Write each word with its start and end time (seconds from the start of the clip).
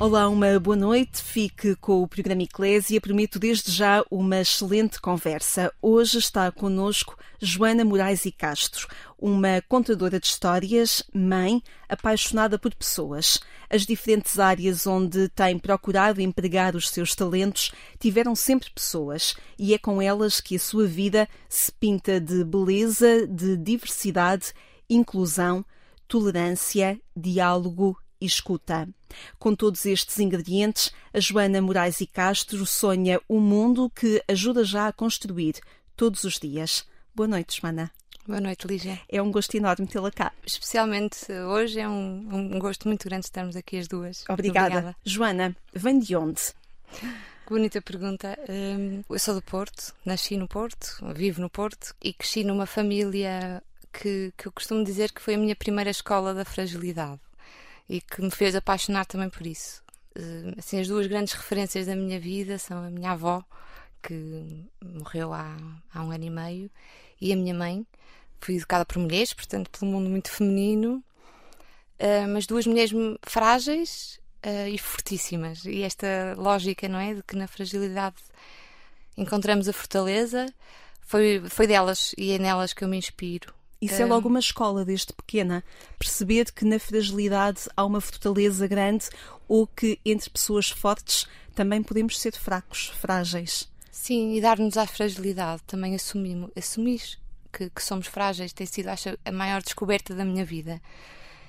Olá, 0.00 0.30
uma 0.30 0.58
boa 0.58 0.76
noite. 0.76 1.22
Fique 1.22 1.76
com 1.76 2.02
o 2.02 2.08
programa 2.08 2.42
Eclésia. 2.42 2.98
Prometo 3.02 3.38
desde 3.38 3.70
já 3.70 4.02
uma 4.10 4.40
excelente 4.40 4.98
conversa. 4.98 5.70
Hoje 5.82 6.16
está 6.16 6.50
connosco 6.50 7.18
Joana 7.38 7.84
Moraes 7.84 8.24
e 8.24 8.32
Castro, 8.32 8.88
uma 9.18 9.60
contadora 9.68 10.18
de 10.18 10.26
histórias, 10.26 11.02
mãe, 11.12 11.62
apaixonada 11.86 12.58
por 12.58 12.74
pessoas. 12.74 13.40
As 13.68 13.84
diferentes 13.84 14.38
áreas 14.38 14.86
onde 14.86 15.28
tem 15.28 15.58
procurado 15.58 16.22
empregar 16.22 16.74
os 16.74 16.88
seus 16.88 17.14
talentos 17.14 17.70
tiveram 17.98 18.34
sempre 18.34 18.70
pessoas 18.70 19.34
e 19.58 19.74
é 19.74 19.78
com 19.78 20.00
elas 20.00 20.40
que 20.40 20.56
a 20.56 20.60
sua 20.60 20.86
vida 20.86 21.28
se 21.46 21.70
pinta 21.72 22.18
de 22.18 22.42
beleza, 22.42 23.26
de 23.26 23.54
diversidade, 23.54 24.54
inclusão, 24.88 25.62
tolerância, 26.08 26.98
diálogo 27.14 27.98
e 28.20 28.26
escuta. 28.26 28.88
Com 29.38 29.54
todos 29.54 29.86
estes 29.86 30.18
ingredientes, 30.18 30.92
a 31.12 31.20
Joana 31.20 31.60
Moraes 31.60 32.00
e 32.00 32.06
Castro 32.06 32.64
sonha 32.66 33.20
um 33.28 33.40
mundo 33.40 33.90
que 33.90 34.22
ajuda 34.28 34.64
já 34.64 34.88
a 34.88 34.92
construir 34.92 35.54
todos 35.96 36.24
os 36.24 36.38
dias. 36.38 36.86
Boa 37.14 37.26
noite, 37.26 37.60
Joana. 37.60 37.90
Boa 38.26 38.40
noite, 38.40 38.66
Lígia. 38.66 39.00
É 39.08 39.20
um 39.20 39.32
gosto 39.32 39.56
enorme 39.56 39.86
tê-la 39.86 40.10
cá. 40.10 40.32
Especialmente 40.46 41.32
hoje 41.32 41.80
é 41.80 41.88
um, 41.88 42.28
um, 42.32 42.58
gosto 42.58 42.86
muito 42.86 43.08
grande 43.08 43.24
estarmos 43.24 43.56
aqui 43.56 43.78
as 43.78 43.88
duas. 43.88 44.24
Obrigada. 44.28 44.66
Obrigada. 44.66 44.96
Joana, 45.04 45.56
vem 45.74 45.98
de 45.98 46.14
onde? 46.14 46.40
Que 46.92 47.48
bonita 47.48 47.82
pergunta. 47.82 48.38
Hum, 48.48 49.02
eu 49.10 49.18
sou 49.18 49.34
do 49.34 49.42
Porto, 49.42 49.94
nasci 50.04 50.36
no 50.36 50.46
Porto, 50.46 50.98
vivo 51.14 51.40
no 51.40 51.50
Porto 51.50 51.94
e 52.02 52.12
cresci 52.12 52.44
numa 52.44 52.66
família 52.66 53.62
que, 53.92 54.32
que 54.36 54.46
eu 54.46 54.52
costumo 54.52 54.84
dizer 54.84 55.10
que 55.10 55.20
foi 55.20 55.34
a 55.34 55.38
minha 55.38 55.56
primeira 55.56 55.90
escola 55.90 56.32
da 56.32 56.44
fragilidade 56.44 57.20
e 57.90 58.00
que 58.00 58.22
me 58.22 58.30
fez 58.30 58.54
apaixonar 58.54 59.04
também 59.04 59.28
por 59.28 59.44
isso. 59.44 59.82
Eh, 60.14 60.54
assim, 60.56 60.78
as 60.78 60.86
duas 60.86 61.08
grandes 61.08 61.34
referências 61.34 61.86
da 61.88 61.96
minha 61.96 62.20
vida 62.20 62.56
são 62.56 62.84
a 62.84 62.88
minha 62.88 63.10
avó, 63.10 63.44
que 64.00 64.64
morreu 64.80 65.32
há, 65.34 65.56
há 65.92 66.02
um 66.04 66.12
ano 66.12 66.24
e 66.24 66.30
meio, 66.30 66.70
e 67.20 67.32
a 67.32 67.36
minha 67.36 67.52
mãe. 67.52 67.84
Fui 68.40 68.56
educada 68.56 68.86
por 68.86 68.98
mulheres, 68.98 69.34
portanto, 69.34 69.70
pelo 69.70 69.90
mundo 69.90 70.08
muito 70.08 70.30
feminino, 70.30 71.02
eh, 71.98 72.26
mas 72.28 72.46
duas 72.46 72.66
mulheres 72.66 72.92
frágeis 73.24 74.20
eh, 74.42 74.70
e 74.70 74.78
fortíssimas. 74.78 75.64
E 75.64 75.82
esta 75.82 76.34
lógica, 76.38 76.88
não 76.88 76.98
é? 76.98 77.14
De 77.14 77.22
que 77.24 77.36
na 77.36 77.48
fragilidade 77.48 78.22
encontramos 79.16 79.68
a 79.68 79.72
fortaleza, 79.72 80.46
foi, 81.02 81.42
foi 81.50 81.66
delas 81.66 82.14
e 82.16 82.32
é 82.32 82.38
nelas 82.38 82.72
que 82.72 82.84
eu 82.84 82.88
me 82.88 82.96
inspiro. 82.98 83.52
Isso 83.80 84.02
é 84.02 84.04
logo 84.04 84.28
uma 84.28 84.40
escola 84.40 84.84
desde 84.84 85.12
pequena. 85.12 85.64
Perceber 85.98 86.52
que 86.52 86.66
na 86.66 86.78
fragilidade 86.78 87.62
há 87.74 87.84
uma 87.84 88.00
fortaleza 88.00 88.66
grande 88.66 89.06
ou 89.48 89.66
que 89.66 89.98
entre 90.04 90.28
pessoas 90.28 90.68
fortes 90.68 91.26
também 91.54 91.82
podemos 91.82 92.18
ser 92.18 92.32
fracos, 92.32 92.88
frágeis. 93.00 93.70
Sim, 93.90 94.34
e 94.34 94.40
dar-nos 94.40 94.76
à 94.76 94.86
fragilidade, 94.86 95.62
também 95.66 95.94
assumimos, 95.94 96.50
assumir 96.56 97.00
que, 97.52 97.68
que, 97.70 97.82
somos 97.82 98.06
frágeis, 98.06 98.52
tem 98.52 98.66
sido, 98.66 98.88
acho, 98.88 99.18
a 99.24 99.32
maior 99.32 99.62
descoberta 99.62 100.14
da 100.14 100.24
minha 100.24 100.44
vida. 100.44 100.80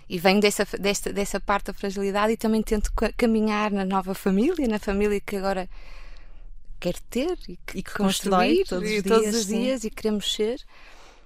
E 0.10 0.18
venho 0.18 0.42
dessa, 0.42 0.66
dessa, 0.78 1.14
dessa 1.14 1.40
parte 1.40 1.68
da 1.68 1.74
fragilidade 1.74 2.34
e 2.34 2.38
também 2.38 2.62
tento 2.62 2.92
caminhar 3.16 3.72
na 3.72 3.86
nova 3.86 4.14
família, 4.14 4.68
na 4.68 4.80
família 4.80 5.20
que 5.22 5.38
agora 5.38 5.70
quero 6.80 6.98
ter 7.10 7.38
e 7.48 7.58
que, 7.58 7.78
e 7.78 7.84
que 7.84 7.94
construir 7.94 8.66
todos, 8.66 8.90
os, 8.90 9.04
todos 9.04 9.22
dias, 9.22 9.36
os 9.36 9.46
dias 9.46 9.84
e 9.84 9.90
queremos 9.90 10.34
ser 10.34 10.60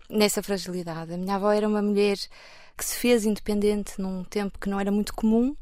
nessa 0.09 0.41
fragilidade. 0.41 1.13
A 1.13 1.17
minha 1.17 1.35
avó 1.35 1.51
era 1.51 1.67
uma 1.67 1.81
mulher 1.81 2.17
que 2.77 2.85
se 2.85 2.95
fez 2.95 3.25
independente 3.25 3.99
num 3.99 4.23
tempo 4.23 4.59
que 4.59 4.69
não 4.69 4.79
era 4.79 4.91
muito 4.91 5.13
comum 5.13 5.55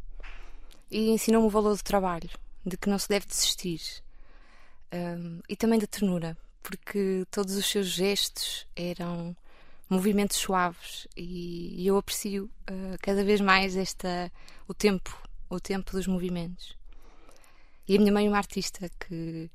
e 0.90 1.10
ensinou-me 1.10 1.48
o 1.48 1.50
valor 1.50 1.76
do 1.76 1.84
trabalho, 1.84 2.30
de 2.66 2.78
que 2.78 2.90
não 2.90 2.98
se 2.98 3.10
deve 3.10 3.26
desistir. 3.26 3.82
Um, 4.94 5.40
e 5.50 5.56
também 5.56 5.80
da 5.80 5.88
ternura, 5.88 6.38
porque 6.62 7.26
todos 7.32 7.56
os 7.56 7.66
seus 7.66 7.88
gestos 7.88 8.68
eram 8.76 9.36
movimentos 9.90 10.38
suaves 10.38 11.08
e, 11.16 11.82
e 11.82 11.88
eu 11.88 11.98
aprecio 11.98 12.46
uh, 12.70 12.98
cada 13.02 13.24
vez 13.24 13.42
mais 13.42 13.76
esta 13.76 14.32
o 14.68 14.74
tempo, 14.74 15.16
o 15.50 15.60
tempo 15.60 15.92
dos 15.92 16.08
movimentos. 16.08 16.78
E 17.88 17.98
a 17.98 18.00
minha 18.00 18.14
mãe 18.14 18.26
é 18.28 18.30
uma 18.30 18.38
artista 18.38 18.90
que 19.00 19.50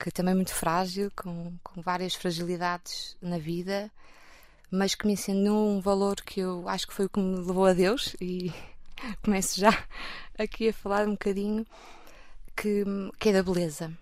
que 0.00 0.10
também 0.10 0.32
é 0.32 0.34
muito 0.34 0.54
frágil, 0.54 1.12
com, 1.14 1.52
com 1.62 1.82
várias 1.82 2.14
fragilidades 2.14 3.18
na 3.20 3.36
vida, 3.36 3.92
mas 4.70 4.94
que 4.94 5.06
me 5.06 5.14
ensinou 5.14 5.68
um 5.68 5.80
valor 5.80 6.16
que 6.16 6.40
eu 6.40 6.68
acho 6.68 6.86
que 6.86 6.94
foi 6.94 7.06
o 7.06 7.08
que 7.08 7.18
me 7.18 7.36
levou 7.36 7.66
a 7.66 7.72
Deus 7.72 8.14
e 8.20 8.52
começo 9.22 9.58
já 9.58 9.70
aqui 10.38 10.68
a 10.68 10.72
falar 10.72 11.06
um 11.06 11.12
bocadinho 11.12 11.66
que, 12.56 12.84
que 13.18 13.30
é 13.30 13.32
da 13.32 13.42
beleza 13.42 13.92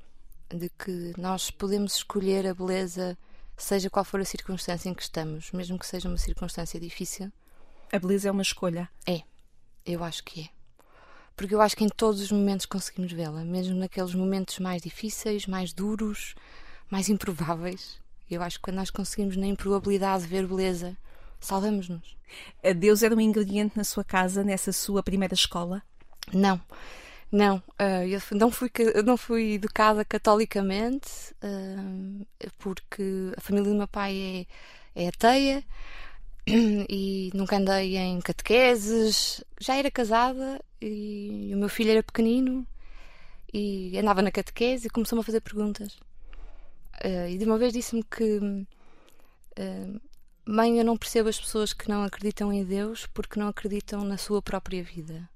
de 0.50 0.68
que 0.70 1.14
nós 1.16 1.50
podemos 1.50 1.94
escolher 1.96 2.46
a 2.46 2.54
beleza 2.54 3.16
seja 3.56 3.90
qual 3.90 4.04
for 4.04 4.20
a 4.20 4.24
circunstância 4.24 4.88
em 4.88 4.94
que 4.94 5.02
estamos 5.02 5.50
mesmo 5.52 5.78
que 5.78 5.86
seja 5.86 6.08
uma 6.08 6.18
circunstância 6.18 6.78
difícil. 6.78 7.32
A 7.90 7.98
beleza 7.98 8.28
é 8.28 8.30
uma 8.30 8.42
escolha. 8.42 8.88
É, 9.06 9.22
eu 9.84 10.04
acho 10.04 10.22
que 10.22 10.42
é. 10.42 10.48
Porque 11.34 11.54
eu 11.54 11.60
acho 11.60 11.76
que 11.76 11.84
em 11.84 11.88
todos 11.88 12.20
os 12.20 12.30
momentos 12.30 12.66
conseguimos 12.66 13.12
vê-la 13.12 13.44
mesmo 13.44 13.74
naqueles 13.74 14.14
momentos 14.14 14.58
mais 14.58 14.82
difíceis, 14.82 15.46
mais 15.46 15.72
duros 15.72 16.34
mais 16.90 17.08
improváveis 17.08 18.00
eu 18.34 18.42
acho 18.42 18.58
que 18.58 18.62
quando 18.64 18.76
nós 18.76 18.90
conseguimos 18.90 19.36
na 19.36 19.46
improbabilidade 19.46 20.26
ver 20.26 20.46
beleza, 20.46 20.96
salvamos-nos. 21.40 22.16
Deus 22.76 23.02
era 23.02 23.14
um 23.14 23.20
ingrediente 23.20 23.76
na 23.76 23.84
sua 23.84 24.04
casa, 24.04 24.44
nessa 24.44 24.72
sua 24.72 25.02
primeira 25.02 25.34
escola? 25.34 25.82
Não. 26.32 26.60
Não, 27.30 27.58
uh, 27.58 28.06
eu 28.08 28.20
não 28.38 28.50
fui, 28.50 28.70
não 29.04 29.16
fui 29.18 29.52
educada 29.54 30.02
catolicamente 30.02 31.34
uh, 31.44 32.26
porque 32.58 33.32
a 33.36 33.40
família 33.40 33.70
do 33.70 33.76
meu 33.76 33.86
pai 33.86 34.46
é, 34.96 35.04
é 35.04 35.08
ateia 35.08 35.62
e 36.48 37.30
nunca 37.34 37.56
andei 37.56 37.98
em 37.98 38.18
catequeses. 38.20 39.44
Já 39.60 39.76
era 39.76 39.90
casada 39.90 40.58
e 40.80 41.50
o 41.54 41.58
meu 41.58 41.68
filho 41.68 41.90
era 41.90 42.02
pequenino 42.02 42.66
e 43.52 43.98
andava 43.98 44.22
na 44.22 44.30
catequese 44.30 44.86
e 44.86 44.90
começou-me 44.90 45.20
a 45.20 45.24
fazer 45.24 45.42
perguntas. 45.42 45.98
Uh, 47.04 47.28
e 47.28 47.38
de 47.38 47.44
uma 47.44 47.58
vez 47.58 47.72
disse-me 47.72 48.02
que 48.02 48.38
uh, 48.38 50.00
mãe, 50.44 50.78
eu 50.78 50.84
não 50.84 50.96
percebo 50.96 51.28
as 51.28 51.38
pessoas 51.38 51.72
que 51.72 51.88
não 51.88 52.02
acreditam 52.02 52.52
em 52.52 52.64
Deus 52.64 53.06
porque 53.06 53.38
não 53.38 53.48
acreditam 53.48 54.02
na 54.02 54.16
sua 54.16 54.40
própria 54.40 54.82
vida. 54.82 55.28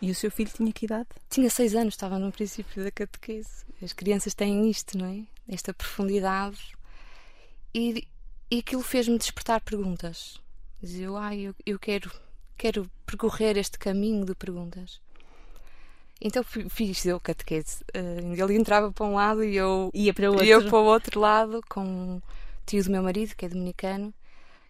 E 0.00 0.10
o 0.10 0.14
seu 0.14 0.30
filho 0.30 0.50
tinha 0.54 0.72
que 0.72 0.84
idade? 0.84 1.08
Tinha 1.28 1.50
seis 1.50 1.74
anos, 1.74 1.94
estava 1.94 2.18
no 2.18 2.30
princípio 2.30 2.84
da 2.84 2.90
catequese. 2.90 3.64
As 3.82 3.92
crianças 3.92 4.34
têm 4.34 4.70
isto, 4.70 4.96
não 4.96 5.06
é? 5.06 5.24
Esta 5.48 5.74
profundidade. 5.74 6.76
E, 7.74 8.06
e 8.50 8.58
aquilo 8.58 8.82
fez-me 8.82 9.18
despertar 9.18 9.60
perguntas. 9.60 10.40
Dizia 10.80 11.06
eu, 11.06 11.16
ah, 11.16 11.34
eu, 11.34 11.54
eu 11.64 11.78
quero, 11.78 12.10
quero 12.56 12.90
percorrer 13.06 13.56
este 13.56 13.78
caminho 13.78 14.24
de 14.24 14.34
perguntas. 14.34 15.00
Então 16.20 16.42
fiz 16.44 17.04
eu 17.04 17.20
catequese. 17.20 17.84
Uh, 17.94 18.34
ele 18.34 18.56
entrava 18.56 18.92
para 18.92 19.06
um 19.06 19.14
lado 19.14 19.44
e 19.44 19.56
eu 19.56 19.90
ia 19.92 20.14
para 20.14 20.30
o 20.30 20.34
outro. 20.34 20.46
Eu 20.46 20.68
para 20.68 20.78
o 20.78 20.84
outro 20.84 21.20
lado 21.20 21.60
com 21.68 22.16
o 22.16 22.22
tio 22.66 22.82
do 22.84 22.90
meu 22.90 23.02
marido, 23.02 23.34
que 23.34 23.44
é 23.44 23.48
dominicano, 23.48 24.12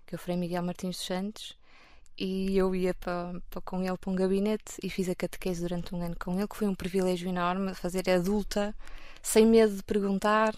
que 0.06 0.14
é 0.14 0.16
o 0.16 0.18
Frei 0.18 0.36
Miguel 0.36 0.62
Martins 0.62 0.96
dos 0.96 1.06
Santos. 1.06 1.56
E 2.16 2.56
eu 2.56 2.74
ia 2.74 2.94
para, 2.94 3.40
para, 3.50 3.60
com 3.60 3.82
ele 3.82 3.96
para 3.96 4.10
um 4.10 4.14
gabinete 4.14 4.74
e 4.82 4.88
fiz 4.88 5.08
a 5.08 5.14
catequese 5.14 5.62
durante 5.62 5.94
um 5.94 6.00
ano 6.00 6.16
com 6.18 6.36
ele, 6.38 6.46
que 6.46 6.56
foi 6.56 6.68
um 6.68 6.74
privilégio 6.74 7.28
enorme 7.28 7.74
fazer 7.74 8.08
adulta, 8.08 8.74
sem 9.20 9.44
medo 9.44 9.74
de 9.76 9.82
perguntar, 9.82 10.54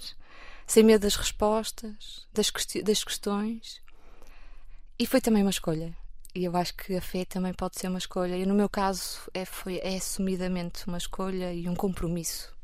sem 0.67 0.85
medo 0.85 1.03
das 1.03 1.17
respostas, 1.17 2.27
das, 2.33 2.53
das 2.85 3.03
questões. 3.03 3.81
E 4.99 5.07
foi 5.07 5.21
também 5.21 5.43
uma 5.43 5.51
escolha. 5.51 5.97
E 6.37 6.45
eu 6.45 6.55
acho 6.55 6.75
que 6.75 6.95
a 6.95 7.01
fé 7.01 7.25
também 7.25 7.55
pode 7.55 7.79
ser 7.81 7.89
uma 7.89 7.97
escolha. 7.97 8.37
E 8.37 8.45
no 8.45 8.53
meu 8.53 8.69
caso 8.69 9.21
é, 9.33 9.47
foi, 9.47 9.81
é 9.83 9.97
assumidamente 9.97 10.87
uma 10.87 10.99
escolha 10.99 11.51
e 11.51 11.67
um 11.67 11.75
compromisso. 11.75 12.55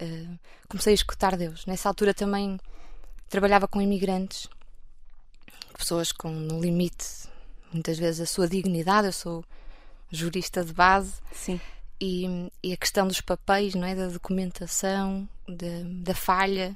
Uh, 0.00 0.38
comecei 0.66 0.92
a 0.92 0.94
escutar 0.94 1.36
Deus. 1.36 1.66
Nessa 1.66 1.90
altura 1.90 2.14
também 2.14 2.58
trabalhava 3.28 3.68
com 3.68 3.82
imigrantes, 3.82 4.48
pessoas 5.76 6.12
com 6.12 6.30
no 6.30 6.62
limite, 6.62 7.28
muitas 7.70 7.98
vezes 7.98 8.22
a 8.22 8.26
sua 8.26 8.48
dignidade. 8.48 9.08
Eu 9.08 9.12
sou 9.12 9.44
jurista 10.10 10.64
de 10.64 10.72
base. 10.72 11.12
Sim. 11.30 11.60
E, 12.00 12.50
e 12.62 12.72
a 12.72 12.76
questão 12.78 13.06
dos 13.06 13.20
papéis, 13.20 13.74
não 13.74 13.86
é? 13.86 13.94
da 13.94 14.08
documentação, 14.08 15.28
de, 15.46 15.84
da 16.02 16.14
falha, 16.14 16.74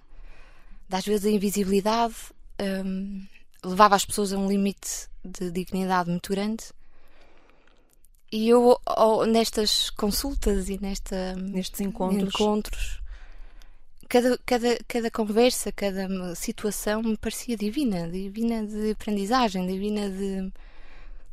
das 0.90 1.06
vezes 1.06 1.24
a 1.24 1.30
invisibilidade 1.30 2.14
um, 2.60 3.26
levava 3.66 3.94
as 3.96 4.04
pessoas 4.04 4.32
a 4.32 4.38
um 4.38 4.48
limite 4.48 5.08
de 5.24 5.50
dignidade 5.50 6.10
muito 6.10 6.30
grande. 6.30 6.64
E 8.30 8.48
eu, 8.48 8.78
nestas 9.28 9.90
consultas 9.90 10.68
e 10.68 10.78
nesta, 10.80 11.34
nestes 11.36 11.80
encontros, 11.80 12.34
encontros 12.34 13.00
cada, 14.08 14.38
cada, 14.38 14.78
cada 14.86 15.10
conversa, 15.10 15.72
cada 15.72 16.34
situação 16.34 17.02
me 17.02 17.16
parecia 17.16 17.56
divina 17.56 18.08
divina 18.08 18.66
de 18.66 18.90
aprendizagem, 18.90 19.66
divina 19.66 20.08
de, 20.08 20.52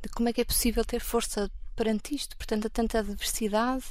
de 0.01 0.09
como 0.13 0.30
é 0.30 0.33
que 0.33 0.41
é 0.41 0.45
possível 0.45 0.83
ter 0.83 1.00
força 1.00 1.50
perante 1.75 2.15
isto, 2.15 2.38
portanto, 2.38 2.68
a 2.68 2.69
tanta 2.69 3.00
adversidade. 3.00 3.85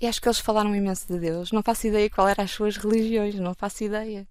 E 0.00 0.06
acho 0.06 0.20
que 0.20 0.28
eles 0.28 0.38
falaram 0.40 0.74
imenso 0.74 1.06
de 1.06 1.18
Deus. 1.18 1.52
Não 1.52 1.62
faço 1.62 1.86
ideia 1.86 2.10
qual 2.10 2.28
eram 2.28 2.44
as 2.44 2.50
suas 2.50 2.76
religiões, 2.76 3.36
não 3.36 3.54
faço 3.54 3.84
ideia. 3.84 4.26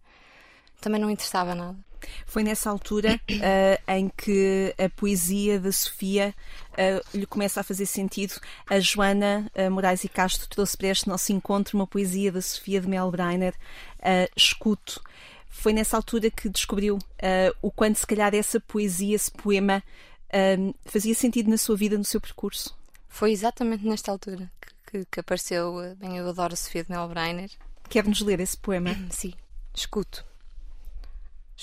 Também 0.82 1.00
não 1.00 1.10
interessava 1.10 1.56
nada. 1.56 1.78
Foi 2.26 2.44
nessa 2.44 2.70
altura 2.70 3.20
uh, 3.30 3.92
em 3.92 4.10
que 4.10 4.74
a 4.78 4.90
poesia 4.90 5.60
da 5.60 5.72
Sofia 5.72 6.34
uh, 6.72 7.18
lhe 7.18 7.26
começa 7.26 7.60
a 7.60 7.64
fazer 7.64 7.86
sentido. 7.86 8.34
A 8.70 8.80
Joana 8.80 9.52
uh, 9.56 9.72
Moraes 9.72 10.04
e 10.04 10.10
Castro 10.10 10.48
trouxe 10.48 10.78
para 10.78 10.88
este 10.88 11.08
nosso 11.08 11.32
encontro 11.32 11.78
uma 11.78 11.88
poesia 11.88 12.32
da 12.32 12.42
Sofia 12.42 12.82
de 12.82 12.88
Mel 12.88 13.10
Breiner, 13.12 13.54
Escuto. 14.36 15.02
Foi 15.50 15.74
nessa 15.74 15.98
altura 15.98 16.32
que 16.32 16.50
descobriu 16.50 16.98
o 17.62 17.70
quanto, 17.70 18.00
se 18.00 18.08
calhar, 18.08 18.34
essa 18.34 18.60
poesia, 18.60 19.16
esse 19.16 19.30
poema, 19.30 19.84
fazia 20.86 21.14
sentido 21.14 21.50
na 21.50 21.58
sua 21.58 21.76
vida, 21.76 21.98
no 21.98 22.06
seu 22.06 22.20
percurso. 22.20 22.76
Foi 23.08 23.32
exatamente 23.32 23.86
nesta 23.86 24.12
altura 24.12 24.50
que, 24.60 25.00
que, 25.00 25.06
que 25.12 25.20
apareceu. 25.20 25.76
Bem, 25.98 26.18
eu 26.18 26.30
adoro 26.30 26.54
a 26.54 26.58
Sofia 26.58 26.84
de 26.84 26.90
Mel 26.90 27.08
Breiner. 27.10 27.52
Quer-nos 27.90 28.22
ler 28.22 28.40
esse 28.40 28.58
poema? 28.58 28.96
Sim, 29.12 29.34
escuto. 29.76 30.26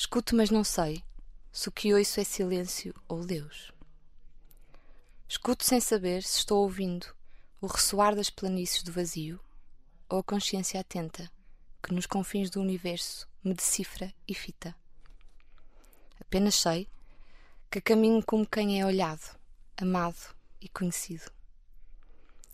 Escuto, 0.00 0.36
mas 0.36 0.48
não 0.48 0.62
sei 0.62 1.02
se 1.50 1.68
o 1.68 1.72
que 1.72 1.92
ouço 1.92 2.20
é 2.20 2.24
silêncio 2.24 2.94
ou 3.08 3.26
Deus. 3.26 3.72
Escuto 5.28 5.64
sem 5.64 5.80
saber 5.80 6.22
se 6.22 6.38
estou 6.38 6.62
ouvindo 6.62 7.12
o 7.60 7.66
ressoar 7.66 8.14
das 8.14 8.30
planícies 8.30 8.84
do 8.84 8.92
vazio 8.92 9.40
ou 10.08 10.20
a 10.20 10.22
consciência 10.22 10.78
atenta 10.78 11.28
que 11.82 11.92
nos 11.92 12.06
confins 12.06 12.48
do 12.48 12.60
universo 12.60 13.28
me 13.42 13.52
decifra 13.52 14.14
e 14.28 14.34
fita. 14.34 14.72
Apenas 16.20 16.54
sei 16.54 16.88
que 17.68 17.80
caminho 17.80 18.24
como 18.24 18.46
quem 18.46 18.80
é 18.80 18.86
olhado, 18.86 19.36
amado 19.76 20.32
e 20.60 20.68
conhecido. 20.68 21.28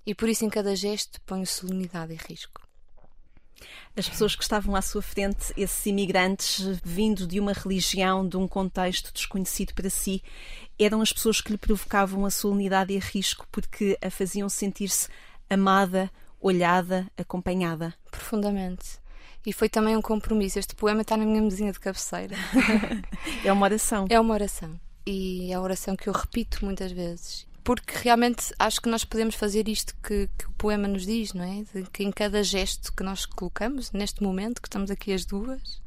E 0.07 0.15
por 0.15 0.31
isso 0.31 0.47
em 0.47 0.51
cada 0.51 0.75
gesto 0.75 1.21
ponho 1.21 1.47
solenidade 1.47 2.15
e 2.15 2.17
risco 2.17 2.64
as 3.97 4.09
pessoas 4.09 4.35
que 4.35 4.43
estavam 4.43 4.75
à 4.75 4.83
sua 4.83 5.03
frente, 5.03 5.53
esses 5.57 5.87
imigrantes 5.87 6.81
vindo 6.83 7.27
de 7.27 7.39
uma 7.39 7.53
religião, 7.53 8.27
de 8.27 8.37
um 8.37 8.49
contexto 8.49 9.13
desconhecido 9.13 9.73
para 9.75 9.89
si, 9.89 10.23
eram 10.79 11.01
as 11.01 11.13
pessoas 11.13 11.41
que 11.41 11.53
lhe 11.53 11.59
provocavam 11.59 12.25
a 12.27 12.31
solenidade 12.31 12.93
e 12.93 12.97
a 12.97 13.01
risco 13.01 13.47
porque 13.53 13.97
a 14.03 14.11
faziam 14.11 14.49
sentir-se 14.49 15.09
amada, 15.49 16.11
olhada, 16.41 17.07
acompanhada. 17.17 17.95
Profundamente. 18.11 18.99
E 19.47 19.53
foi 19.53 19.69
também 19.69 19.97
um 19.97 20.03
compromisso. 20.03 20.59
Este 20.59 20.75
poema 20.75 21.03
está 21.03 21.17
na 21.17 21.25
minha 21.25 21.43
mesinha 21.43 21.71
de 21.71 21.79
cabeceira. 21.79 22.35
é 23.45 23.53
uma 23.53 23.67
oração. 23.67 24.07
É 24.09 24.19
uma 24.19 24.35
oração. 24.35 24.81
E 25.07 25.53
é 25.53 25.55
a 25.55 25.61
oração 25.61 25.95
que 25.95 26.09
eu 26.09 26.13
repito 26.13 26.65
muitas 26.65 26.91
vezes 26.91 27.47
porque 27.65 27.97
realmente 28.03 28.55
acho 28.59 28.81
que 28.81 28.91
nós 28.91 29.05
podemos 29.05 29.35
fazer 29.35 29.67
isto 29.69 29.97
que, 30.03 30.29
que, 30.39 30.47
o 30.47 30.53
poema 30.53 30.87
nos 30.87 31.07
diz, 31.07 31.33
não 31.33 31.43
é? 31.43 31.65
De 31.73 31.91
que 31.91 32.05
em 32.05 32.13
cada 32.13 32.43
gesto 32.43 32.93
que 32.93 33.03
nós 33.03 33.25
colocamos, 33.25 33.91
neste 33.91 34.23
momento 34.23 34.61
que 34.61 34.69
estamos 34.69 34.91
aqui 34.91 35.15
as 35.15 35.25
duas, 35.25 35.81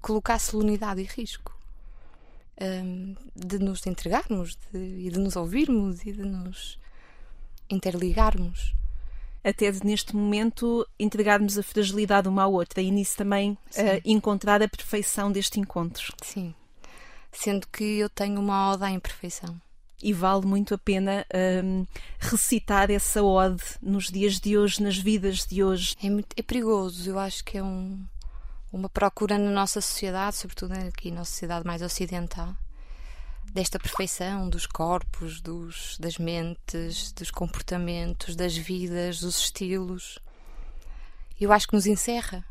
colocar 0.00 0.38
solenidade 0.38 1.00
e 1.00 1.04
risco. 1.04 1.58
Um, 2.62 3.16
de 3.34 3.58
nos 3.58 3.86
entregarmos 3.86 4.54
de, 4.70 4.78
e 4.78 5.10
de 5.10 5.18
nos 5.18 5.34
ouvirmos 5.34 6.04
e 6.04 6.12
de 6.12 6.22
nos 6.22 6.78
interligarmos. 7.70 8.74
Até 9.42 9.70
de, 9.70 9.84
neste 9.84 10.14
momento 10.14 10.86
entregarmos 10.98 11.56
a 11.56 11.62
fragilidade 11.62 12.28
uma 12.28 12.42
à 12.42 12.46
outra 12.46 12.82
e 12.82 12.90
nisso 12.90 13.16
também 13.16 13.52
uh, 13.52 13.58
encontrar 14.04 14.62
a 14.62 14.68
perfeição 14.68 15.32
deste 15.32 15.58
encontro. 15.58 16.14
Sim. 16.22 16.54
Sendo 17.32 17.66
que 17.66 17.98
eu 17.98 18.10
tenho 18.10 18.38
uma 18.38 18.72
oda 18.72 18.86
à 18.86 18.90
imperfeição 18.90 19.58
e 20.02 20.12
vale 20.12 20.46
muito 20.46 20.74
a 20.74 20.78
pena 20.78 21.26
um, 21.64 21.86
recitar 22.18 22.90
essa 22.90 23.22
ode 23.22 23.62
nos 23.82 24.10
dias 24.10 24.40
de 24.40 24.56
hoje, 24.56 24.82
nas 24.82 24.96
vidas 24.96 25.46
de 25.46 25.62
hoje. 25.62 25.96
É, 26.02 26.08
muito, 26.08 26.28
é 26.36 26.42
perigoso, 26.42 27.08
eu 27.08 27.18
acho 27.18 27.44
que 27.44 27.58
é 27.58 27.62
um, 27.62 28.02
uma 28.72 28.88
procura 28.88 29.38
na 29.38 29.50
nossa 29.50 29.80
sociedade, 29.80 30.36
sobretudo 30.36 30.72
aqui 30.72 31.10
na 31.10 31.24
sociedade 31.24 31.66
mais 31.66 31.82
ocidental, 31.82 32.54
desta 33.52 33.78
perfeição 33.78 34.48
dos 34.48 34.66
corpos, 34.66 35.40
dos, 35.40 35.98
das 35.98 36.18
mentes, 36.18 37.12
dos 37.12 37.30
comportamentos, 37.30 38.36
das 38.36 38.56
vidas, 38.56 39.20
dos 39.20 39.38
estilos. 39.38 40.18
Eu 41.40 41.52
acho 41.52 41.66
que 41.66 41.74
nos 41.74 41.86
encerra 41.86 42.44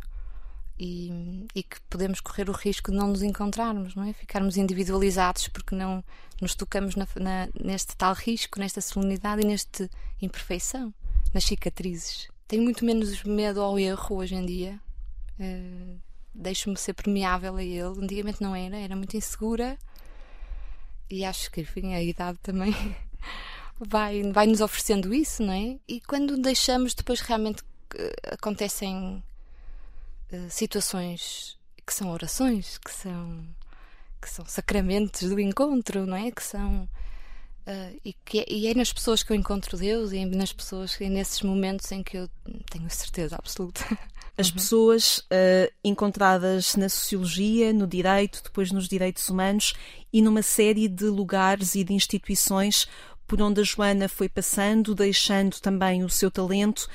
e, 0.80 1.46
e, 1.54 1.62
que 1.62 1.82
podemos 1.90 2.22
correr 2.22 2.50
o 2.50 2.54
risco 2.54 2.90
de 2.90 2.98
não 2.98 3.10
nos 3.10 3.22
encontrarmos, 3.22 3.96
não 3.96 4.04
é? 4.06 4.14
Ficarmos 4.14 4.56
individualizados 4.56 5.50
porque 5.50 5.76
não 5.76 6.02
nos 6.42 6.56
tocamos 6.56 6.96
na, 6.96 7.06
na, 7.20 7.50
neste 7.62 7.98
tal 7.98 8.14
risco, 8.14 8.60
nesta 8.60 8.80
solenidade 8.80 9.42
e 9.42 9.46
nesta 9.46 9.90
imperfeição, 10.22 10.94
nas 11.34 11.44
cicatrizes. 11.44 12.30
Tenho 12.48 12.64
muito 12.64 12.86
menos 12.86 13.22
medo 13.24 13.62
ao 13.62 13.78
erro 13.78 14.16
hoje 14.16 14.36
em 14.36 14.46
dia. 14.46 14.80
Uh, 15.38 16.00
Deixo-me 16.34 16.78
ser 16.78 16.94
permeável 16.94 17.58
a 17.58 17.64
ele. 17.64 18.02
Antigamente 18.02 18.42
não 18.42 18.56
era, 18.56 18.78
era 18.78 18.96
muito 18.96 19.18
insegura. 19.18 19.78
E 21.10 21.26
acho 21.26 21.52
que, 21.52 21.62
enfim, 21.62 21.94
a 21.94 22.02
idade 22.02 22.38
também 22.42 22.74
vai, 23.78 24.24
vai 24.32 24.48
nos 24.48 24.62
oferecendo 24.62 25.14
isso, 25.14 25.44
não 25.44 25.52
é? 25.52 25.78
E 25.86 26.00
quando 26.00 26.38
deixamos, 26.38 26.94
depois 26.94 27.20
realmente 27.20 27.62
uh, 27.62 28.34
acontecem 28.34 29.22
eh, 30.32 30.48
situações 30.50 31.58
que 31.86 31.94
são 31.94 32.12
orações, 32.12 32.78
que 32.78 32.94
são, 32.94 33.48
que 34.22 34.30
são 34.30 34.46
sacramentos 34.46 35.28
do 35.28 35.40
encontro, 35.40 36.06
não 36.06 36.16
é? 36.16 36.32
Que 36.32 36.44
são. 36.44 36.88
Uh, 37.68 38.00
e, 38.04 38.14
que 38.26 38.40
é, 38.40 38.46
e 38.48 38.68
é 38.68 38.74
nas 38.74 38.92
pessoas 38.92 39.22
que 39.22 39.32
eu 39.32 39.36
encontro 39.36 39.78
Deus 39.78 40.12
e 40.12 40.18
é 40.18 40.26
nas 40.26 40.52
pessoas, 40.52 41.00
é 41.00 41.08
nesses 41.08 41.42
momentos 41.44 41.92
em 41.92 42.02
que 42.02 42.18
eu 42.18 42.28
tenho 42.72 42.90
certeza 42.90 43.36
absoluta. 43.36 43.82
As 44.36 44.48
uhum. 44.48 44.54
pessoas 44.54 45.18
uh, 45.20 45.72
encontradas 45.84 46.76
na 46.76 46.90
sociologia, 46.90 47.74
no 47.74 47.86
direito, 47.86 48.42
depois 48.44 48.72
nos 48.72 48.88
direitos 48.88 49.28
humanos 49.30 49.74
e 50.12 50.22
numa 50.22 50.42
série 50.42 50.88
de 50.88 51.06
lugares 51.06 51.76
e 51.76 51.84
de 51.84 51.94
instituições 51.94 52.88
por 53.28 53.40
onde 53.42 53.62
a 53.62 53.64
Joana 53.64 54.10
foi 54.10 54.28
passando, 54.28 54.96
deixando 54.96 55.60
também 55.60 56.04
o 56.04 56.10
seu 56.10 56.32
talento, 56.32 56.90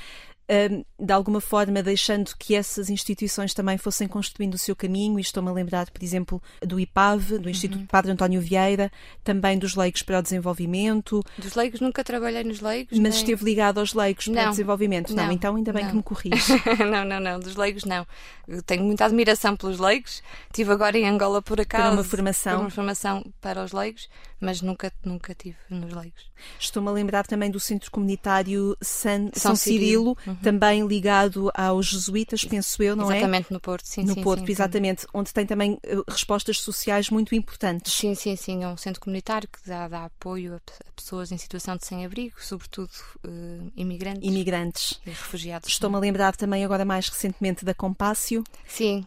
de 0.47 1.13
alguma 1.13 1.41
forma 1.41 1.83
deixando 1.83 2.35
que 2.39 2.55
essas 2.55 2.91
instituições 2.91 3.55
também 3.55 3.79
fossem 3.79 4.07
construindo 4.07 4.55
o 4.55 4.59
seu 4.59 4.77
caminho, 4.77 5.19
e 5.19 5.23
estou-me 5.23 5.49
a 5.49 5.53
lembrar, 5.53 5.91
por 5.91 6.03
exemplo, 6.03 6.43
do 6.61 6.79
IPAV, 6.79 7.39
do 7.39 7.49
Instituto 7.49 7.81
uhum. 7.81 7.87
Padre 7.87 8.13
António 8.13 8.41
Vieira, 8.41 8.93
também 9.23 9.59
dos 9.59 9.75
Leigos 9.75 10.03
para 10.03 10.19
o 10.19 10.23
Desenvolvimento. 10.23 11.23
Dos 11.39 11.55
Leigos 11.55 11.81
nunca 11.81 12.05
trabalhei 12.05 12.45
nos 12.45 12.61
Leigos. 12.61 12.99
Mas 12.99 13.15
nem... 13.15 13.21
esteve 13.21 13.45
ligado 13.45 13.79
aos 13.79 13.95
Leigos 13.95 14.27
para 14.27 14.35
não, 14.35 14.47
o 14.49 14.51
Desenvolvimento. 14.51 15.15
Não, 15.15 15.25
não, 15.25 15.33
então 15.33 15.57
ainda 15.57 15.73
bem 15.73 15.85
não. 15.85 15.91
que 15.91 15.97
me 15.97 16.03
corrige. 16.03 16.53
não, 16.91 17.05
não, 17.05 17.21
não, 17.21 17.41
dos 17.41 17.57
Leigos 17.57 17.85
não. 17.85 18.07
Eu 18.47 18.63
tenho 18.63 18.85
muita 18.85 19.07
admiração 19.07 19.57
pelos 19.57 19.79
Leigos. 19.79 20.23
Estive 20.47 20.73
agora 20.73 20.99
em 20.99 21.09
Angola 21.09 21.41
por 21.41 21.61
acaso. 21.61 21.85
Para 21.85 21.93
uma 21.93 22.05
formação. 22.05 22.53
Para 22.53 22.61
uma 22.61 22.71
formação 22.71 23.25
para 23.41 23.65
os 23.65 23.73
Leigos, 23.73 24.09
mas 24.41 24.61
nunca, 24.61 24.93
nunca 25.05 25.35
tive 25.35 25.57
nos 25.71 25.93
Leigos. 25.93 26.31
Estou-me 26.59 26.89
a 26.89 26.93
lembrar 26.93 27.27
também 27.27 27.51
do 27.51 27.61
Centro 27.61 27.91
Comunitário 27.91 28.77
San, 28.81 29.31
São, 29.33 29.33
São 29.35 29.57
Cirilo, 29.57 30.17
Cirilo. 30.17 30.19
Uhum. 30.27 30.35
também 30.37 30.87
ligado 30.87 31.51
aos 31.55 31.87
jesuítas, 31.87 32.45
penso 32.45 32.83
eu, 32.83 32.97
não 32.97 33.05
exatamente, 33.05 33.15
é? 33.15 33.19
Exatamente, 33.19 33.53
no 33.53 33.61
Porto, 33.61 33.87
sim. 33.87 34.05
No 34.05 34.15
sim, 34.15 34.23
Porto, 34.23 34.47
sim, 34.47 34.53
exatamente, 34.53 35.03
sim. 35.03 35.07
onde 35.15 35.33
tem 35.33 35.47
também 35.47 35.79
eh, 35.83 35.97
respostas 36.09 36.59
sociais 36.59 37.11
muito 37.11 37.35
importantes. 37.35 37.93
Sim, 37.93 38.15
sim, 38.15 38.37
sim. 38.37 38.63
É 38.63 38.69
um 38.69 38.77
centro 38.77 39.01
comunitário 39.01 39.49
que 39.49 39.69
dá, 39.69 39.89
dá 39.89 40.05
apoio 40.05 40.57
a, 40.57 40.61
pessoas 40.95 41.33
em 41.33 41.39
situação 41.39 41.77
de 41.77 41.87
sem-abrigo, 41.87 42.37
sobretudo 42.39 42.91
uh, 43.27 43.73
imigrantes. 43.77 44.29
Imigrantes. 44.29 45.01
E 45.07 45.11
refugiados. 45.11 45.69
Estou-me 45.69 45.97
a 45.97 45.99
lembrar 45.99 46.37
também 46.37 46.65
agora 46.65 46.85
mais 46.85 47.09
recentemente 47.09 47.65
da 47.65 47.75
Compácio. 47.75 48.45
Sim, 48.67 49.05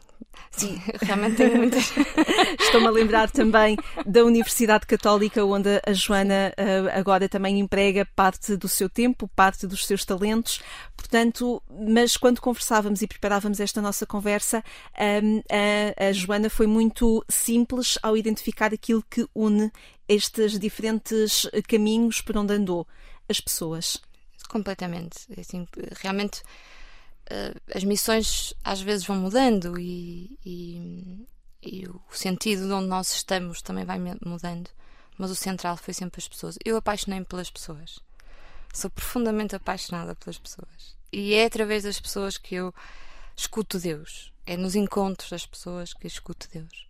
Sim, 0.51 0.81
realmente 1.01 1.36
tenho 1.38 1.57
muitas. 1.57 1.93
Estou-me 2.59 2.88
a 2.88 2.91
lembrar 2.91 3.29
também 3.29 3.77
da 4.05 4.24
Universidade 4.24 4.86
Católica, 4.86 5.45
onde 5.45 5.81
a 5.86 5.93
Joana 5.93 6.53
uh, 6.57 6.97
agora 6.97 7.29
também 7.29 7.59
emprega 7.59 8.07
parte 8.15 8.55
do 8.55 8.67
seu 8.67 8.89
tempo, 8.89 9.27
parte 9.36 9.67
dos 9.67 9.86
seus 9.86 10.03
talentos. 10.03 10.62
Portanto, 10.95 11.62
mas 11.69 12.17
quando 12.17 12.41
conversávamos 12.41 13.01
e 13.01 13.07
preparávamos 13.07 13.59
esta 13.59 13.81
nossa 13.81 14.05
conversa, 14.05 14.63
um, 15.24 15.41
a, 15.51 16.07
a 16.07 16.12
Joana 16.12 16.50
foi 16.50 16.67
muito 16.67 17.24
simples 17.29 17.97
ao 18.01 18.17
identificar 18.17 18.74
aquilo 18.74 19.03
que 19.09 19.27
une 19.36 19.71
estes 20.07 20.57
diferentes 20.57 21.47
caminhos 21.67 22.21
por 22.21 22.38
onde 22.38 22.53
andou 22.53 22.88
as 23.29 23.39
pessoas. 23.39 24.01
Completamente. 24.50 25.19
É 25.36 25.41
assim, 25.41 25.67
realmente 26.01 26.41
as 27.74 27.84
missões 27.84 28.53
às 28.63 28.81
vezes 28.81 29.05
vão 29.05 29.17
mudando 29.17 29.79
e, 29.79 30.38
e, 30.46 31.27
e 31.62 31.88
o 31.88 32.01
sentido 32.12 32.67
de 32.67 32.74
onde 32.74 32.88
nós 32.88 33.12
estamos 33.13 33.62
também 33.62 33.86
vai 33.86 34.00
mudando, 34.25 34.69
mas 35.17 35.31
o 35.31 35.36
central 35.36 35.77
foi 35.77 35.93
sempre 35.93 36.19
as 36.19 36.27
pessoas. 36.27 36.57
Eu 36.63 36.77
apaixonei-me 36.77 37.25
pelas 37.25 37.50
pessoas. 37.50 38.00
Sou 38.74 38.89
profundamente 38.89 39.55
apaixonada 39.55 40.15
pelas 40.15 40.38
pessoas. 40.38 40.96
E 41.12 41.34
é 41.34 41.46
através 41.46 41.84
das 41.84 42.00
pessoas 42.00 42.38
que 42.38 42.55
eu 42.55 42.74
escuto 43.36 43.79
Deus. 43.79 44.31
É 44.46 44.55
nos 44.55 44.75
encontros 44.75 45.29
das 45.29 45.46
pessoas 45.46 45.93
que 45.93 46.05
eu 46.05 46.07
escuto 46.07 46.48
Deus. 46.51 46.88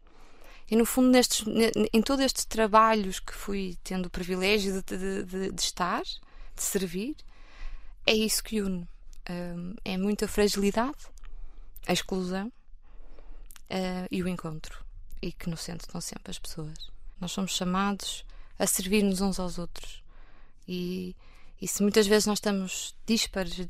E 0.70 0.76
no 0.76 0.86
fundo, 0.86 1.10
nestes, 1.10 1.46
em 1.94 2.02
todos 2.02 2.26
estes 2.26 2.44
trabalhos 2.46 3.20
que 3.20 3.34
fui 3.34 3.78
tendo 3.84 4.08
o 4.08 4.10
privilégio 4.10 4.84
de, 4.84 4.98
de, 4.98 5.24
de, 5.24 5.52
de 5.52 5.62
estar, 5.62 6.04
de 6.04 6.62
servir, 6.62 7.16
é 8.06 8.14
isso 8.14 8.44
que 8.44 8.62
une. 8.62 8.88
É 9.84 9.98
muita 9.98 10.28
fragilidade, 10.28 10.98
a 11.86 11.94
exclusão 11.94 12.48
uh, 12.48 14.08
e 14.10 14.22
o 14.24 14.28
encontro. 14.28 14.86
E 15.22 15.32
que 15.32 15.50
no 15.50 15.58
centro 15.58 15.88
estão 15.88 16.00
sempre 16.00 16.32
as 16.32 16.40
pessoas. 16.40 16.92
Nós 17.20 17.32
somos 17.32 17.52
chamados 17.52 18.24
a 18.60 18.68
servir-nos 18.68 19.22
uns 19.22 19.40
aos 19.40 19.58
outros. 19.58 20.04
E, 20.68 21.16
e 21.62 21.68
se 21.68 21.82
muitas 21.82 22.06
vezes 22.06 22.28
nós 22.28 22.38
estamos 22.38 22.96
díspares 23.06 23.56
de, 23.56 23.66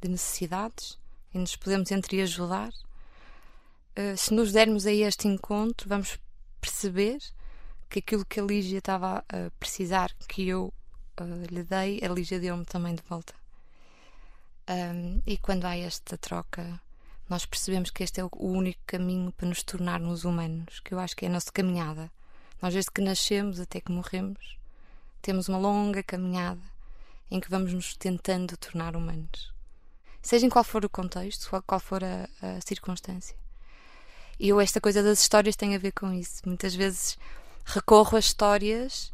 de 0.00 0.08
necessidades 0.08 0.98
e 1.32 1.38
nos 1.38 1.56
podemos 1.56 1.90
entre 1.90 2.20
ajudar, 2.22 2.68
uh, 2.68 4.16
se 4.16 4.34
nos 4.34 4.52
dermos 4.52 4.86
a 4.86 4.92
este 4.92 5.26
encontro, 5.26 5.88
vamos 5.88 6.18
perceber 6.60 7.18
que 7.88 8.00
aquilo 8.00 8.24
que 8.24 8.40
a 8.40 8.44
Lígia 8.44 8.78
estava 8.78 9.24
a 9.28 9.50
precisar 9.58 10.12
que 10.28 10.46
eu 10.46 10.72
uh, 11.20 11.46
lhe 11.50 11.62
dei, 11.62 12.00
a 12.04 12.08
Lígia 12.08 12.38
deu-me 12.38 12.64
também 12.64 12.94
de 12.94 13.02
volta. 13.08 13.37
Um, 14.68 15.22
e 15.26 15.38
quando 15.38 15.64
há 15.64 15.76
esta 15.76 16.18
troca, 16.18 16.78
nós 17.28 17.46
percebemos 17.46 17.90
que 17.90 18.04
este 18.04 18.20
é 18.20 18.24
o 18.24 18.30
único 18.38 18.80
caminho 18.86 19.32
para 19.32 19.48
nos 19.48 19.62
tornarmos 19.62 20.24
humanos, 20.24 20.80
que 20.80 20.92
eu 20.92 20.98
acho 20.98 21.16
que 21.16 21.24
é 21.24 21.28
a 21.28 21.32
nossa 21.32 21.50
caminhada. 21.50 22.10
Nós, 22.60 22.74
desde 22.74 22.90
que 22.90 23.00
nascemos 23.00 23.60
até 23.60 23.80
que 23.80 23.90
morremos, 23.90 24.58
temos 25.22 25.48
uma 25.48 25.58
longa 25.58 26.02
caminhada 26.02 26.60
em 27.30 27.40
que 27.40 27.50
vamos 27.50 27.72
nos 27.72 27.96
tentando 27.96 28.56
tornar 28.56 28.94
humanos. 28.94 29.52
Seja 30.20 30.46
em 30.46 30.50
qual 30.50 30.64
for 30.64 30.84
o 30.84 30.90
contexto, 30.90 31.48
qual, 31.66 31.80
for 31.80 32.02
a, 32.04 32.28
a 32.42 32.60
circunstância. 32.60 33.36
E 34.38 34.48
eu, 34.48 34.60
esta 34.60 34.80
coisa 34.80 35.02
das 35.02 35.20
histórias 35.20 35.56
tem 35.56 35.74
a 35.74 35.78
ver 35.78 35.92
com 35.92 36.12
isso. 36.12 36.42
Muitas 36.46 36.74
vezes 36.74 37.18
recorro 37.64 38.16
a 38.16 38.20
histórias 38.20 39.12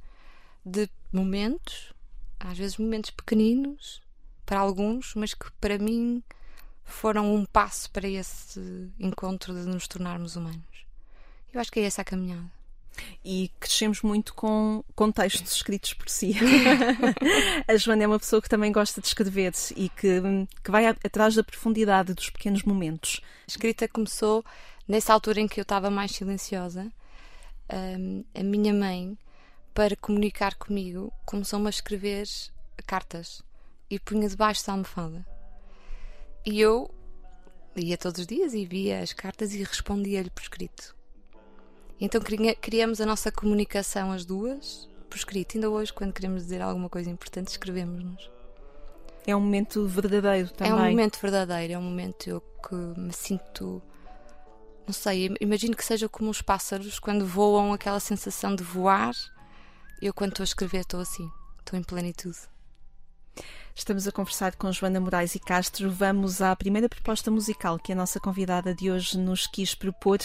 de 0.64 0.88
momentos, 1.12 1.92
às 2.40 2.58
vezes 2.58 2.76
momentos 2.76 3.11
pequeninos 3.11 4.03
para 4.45 4.61
alguns, 4.61 5.15
mas 5.15 5.35
que 5.35 5.51
para 5.61 5.79
mim 5.79 6.23
foram 6.85 7.35
um 7.35 7.45
passo 7.45 7.91
para 7.91 8.09
esse 8.09 8.91
encontro 8.99 9.55
de 9.55 9.67
nos 9.67 9.89
tornarmos 9.89 10.37
humanos. 10.37 10.87
Eu 11.53 11.61
acho 11.61 11.73
que 11.73 11.81
é 11.81 11.85
essa 11.85 12.03
a 12.03 12.05
caminhada 12.05 12.51
e 13.25 13.51
crescemos 13.59 14.03
muito 14.03 14.35
com, 14.35 14.85
com 14.95 15.11
textos 15.11 15.53
escritos 15.53 15.95
por 15.95 16.09
si. 16.09 16.35
a 17.67 17.77
Joana 17.77 18.05
é 18.05 18.07
uma 18.07 18.19
pessoa 18.19 18.41
que 18.41 18.49
também 18.49 18.73
gosta 18.73 19.01
de 19.01 19.07
escrever 19.07 19.53
e 19.77 19.89
que, 19.89 20.21
que 20.63 20.71
vai 20.71 20.87
atrás 20.87 21.35
da 21.35 21.45
profundidade 21.45 22.15
dos 22.15 22.31
pequenos 22.31 22.63
momentos. 22.63 23.21
A 23.43 23.51
escrita 23.51 23.89
começou 23.89 24.45
nessa 24.87 25.13
altura 25.13 25.41
em 25.41 25.49
que 25.49 25.61
eu 25.61 25.63
estava 25.63 25.91
mais 25.91 26.13
silenciosa. 26.13 26.91
Um, 27.73 28.25
a 28.35 28.43
minha 28.43 28.75
mãe, 28.75 29.17
para 29.73 29.97
comunicar 29.97 30.55
comigo, 30.55 31.13
começou-me 31.25 31.67
a 31.67 31.71
escrever 31.71 32.27
cartas 32.87 33.43
e 33.91 33.99
punha 33.99 34.29
debaixo 34.29 34.67
da 34.67 34.73
almofada. 34.73 35.26
E 36.45 36.61
eu 36.61 36.93
ia 37.76 37.97
todos 37.97 38.21
os 38.21 38.26
dias 38.26 38.55
e 38.55 38.64
via 38.64 39.00
as 39.00 39.12
cartas 39.12 39.55
e 39.55 39.62
respondia-lhe 39.62 40.31
por 40.31 40.43
escrito. 40.43 40.95
Então 42.00 42.21
criamos 42.61 43.00
a 43.00 43.07
nossa 43.07 43.31
comunicação 43.31 44.12
as 44.12 44.25
duas 44.25 44.88
por 45.09 45.17
escrito. 45.17 45.57
Ainda 45.57 45.71
hoje, 45.71 45.93
quando 45.93 46.12
queremos 46.12 46.43
dizer 46.43 46.61
alguma 46.61 46.88
coisa 46.88 47.09
importante, 47.11 47.49
escrevemos-nos. 47.49 48.31
É 49.26 49.35
um 49.35 49.41
momento 49.41 49.87
verdadeiro 49.87 50.50
também. 50.50 50.73
É 50.73 50.75
um 50.75 50.91
momento 50.91 51.19
verdadeiro, 51.21 51.73
é 51.73 51.79
um 51.79 51.83
momento 51.83 52.29
eu 52.29 52.41
que 52.41 52.75
me 52.75 53.12
sinto. 53.12 53.83
Não 54.87 54.93
sei, 54.93 55.35
imagino 55.41 55.75
que 55.75 55.85
seja 55.85 56.09
como 56.09 56.29
os 56.31 56.43
pássaros 56.43 56.99
quando 56.99 57.25
voam, 57.25 57.73
aquela 57.73 58.00
sensação 58.00 58.55
de 58.55 58.62
voar. 58.62 59.14
Eu, 60.03 60.12
quando 60.12 60.33
estou 60.33 60.43
a 60.43 60.45
escrever, 60.45 60.81
estou 60.81 61.00
assim, 61.00 61.31
estou 61.61 61.79
em 61.79 61.83
plenitude. 61.83 62.37
Estamos 63.76 64.07
a 64.07 64.12
conversar 64.12 64.54
com 64.54 64.71
Joana 64.71 65.00
Moraes 65.00 65.35
e 65.35 65.40
Castro. 65.40 65.90
Vamos 65.90 66.40
à 66.40 66.54
primeira 66.54 66.88
proposta 66.88 67.28
musical 67.28 67.76
que 67.76 67.93
a 67.93 67.95
nossa 67.95 68.21
convidada 68.21 68.73
de 68.73 68.88
hoje 68.88 69.19
nos 69.19 69.49
quis 69.49 69.75
propor 69.75 70.21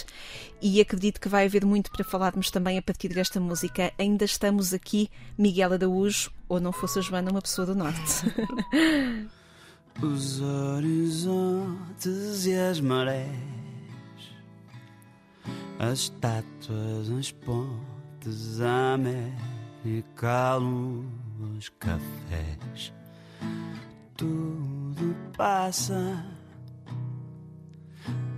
e 0.62 0.80
acredito 0.80 1.20
que 1.20 1.28
vai 1.28 1.48
haver 1.48 1.66
muito 1.66 1.90
para 1.92 2.06
falarmos 2.06 2.52
também 2.52 2.78
a 2.78 2.82
partir 2.82 3.10
desta 3.10 3.40
música. 3.40 3.92
Ainda 3.98 4.24
estamos 4.24 4.72
aqui, 4.72 5.10
Miguel 5.36 5.74
Araújo, 5.74 6.32
ou 6.48 6.60
não 6.60 6.72
fosse 6.72 7.00
a 7.00 7.02
Joana, 7.02 7.32
uma 7.32 7.42
pessoa 7.42 7.66
do 7.66 7.74
Norte. 7.76 8.00
Os 10.00 10.40
horizontes 10.40 11.26
e 12.46 12.54
as 12.54 12.80
marés, 12.80 13.26
as 15.78 16.00
estátuas, 16.00 17.10
as 17.20 17.32
pontes, 17.32 18.62
a 18.62 18.94
América, 18.94 20.58
os 21.58 21.68
cafés 21.78 22.94
tudo 24.20 25.16
passa, 25.38 26.26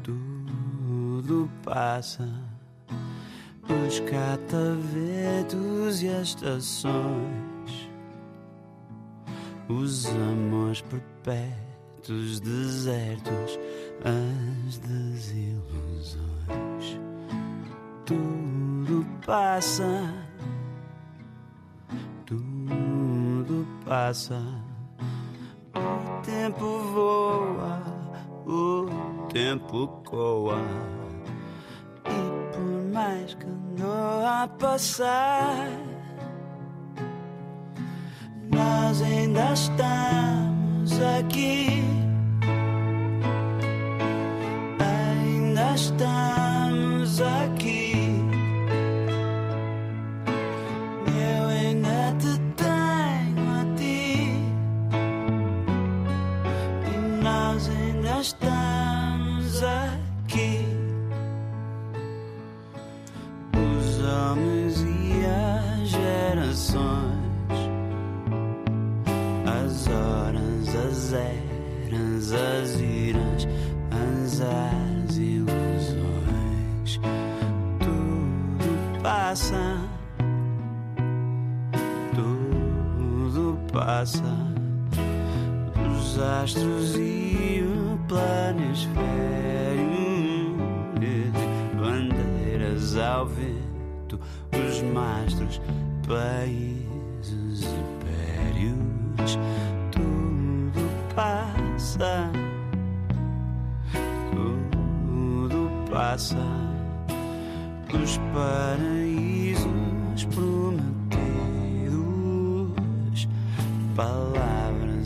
tudo 0.04 1.50
passa. 1.64 2.30
Os 3.64 4.00
catavetos 4.02 6.04
e 6.04 6.10
as 6.10 6.28
estações, 6.28 7.90
os 9.68 10.06
amores 10.08 10.82
perpétuos, 10.82 12.40
desertos, 12.40 13.58
as 14.04 14.78
desilusões. 14.78 16.22
Tudo 18.06 19.06
passa, 19.26 20.14
tudo 22.26 23.68
passa 23.84 24.61
tempo 26.24 26.80
voa, 26.94 27.82
o 28.46 28.86
tempo 29.32 29.88
coa. 30.06 30.62
E 32.06 32.56
por 32.56 32.94
mais 32.94 33.34
que 33.36 33.46
andou 33.46 34.26
a 34.26 34.48
passar, 34.60 35.68
nós 38.52 39.02
ainda 39.02 39.54
estamos 39.54 41.02
aqui. 41.20 41.84
Ainda 44.80 45.74
estamos 45.76 47.22
aqui. 47.22 47.61
causing 57.52 58.02
the 58.02 58.24
storm. 58.24 58.61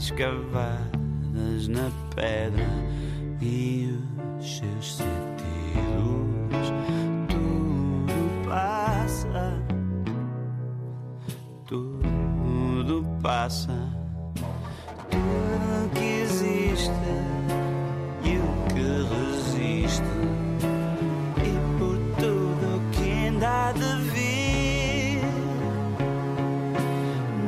escavadas 0.05 1.67
na 1.67 1.89
pedra 2.15 2.67
e 3.41 3.97
os 4.39 4.57
seus 4.59 4.97
sentidos. 4.97 6.67
Tudo 7.27 8.47
passa, 8.47 9.59
tudo 11.65 13.03
passa, 13.23 13.73
tudo 15.09 15.89
que 15.95 16.21
existe 16.21 16.91
e 18.23 18.37
o 18.37 18.47
que 18.73 18.85
resiste, 19.15 20.03
e 21.41 21.79
por 21.79 21.97
tudo 22.19 22.77
o 22.77 22.79
que 22.91 23.09
ainda 23.09 23.69
há 23.69 23.71
de 23.71 23.95
vir, 24.11 25.21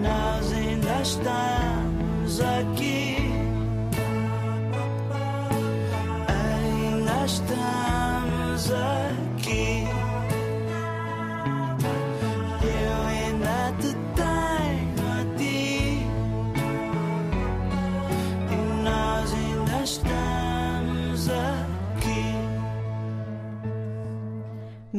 nós 0.02 0.52
ainda 0.54 1.02
estamos. 1.04 1.47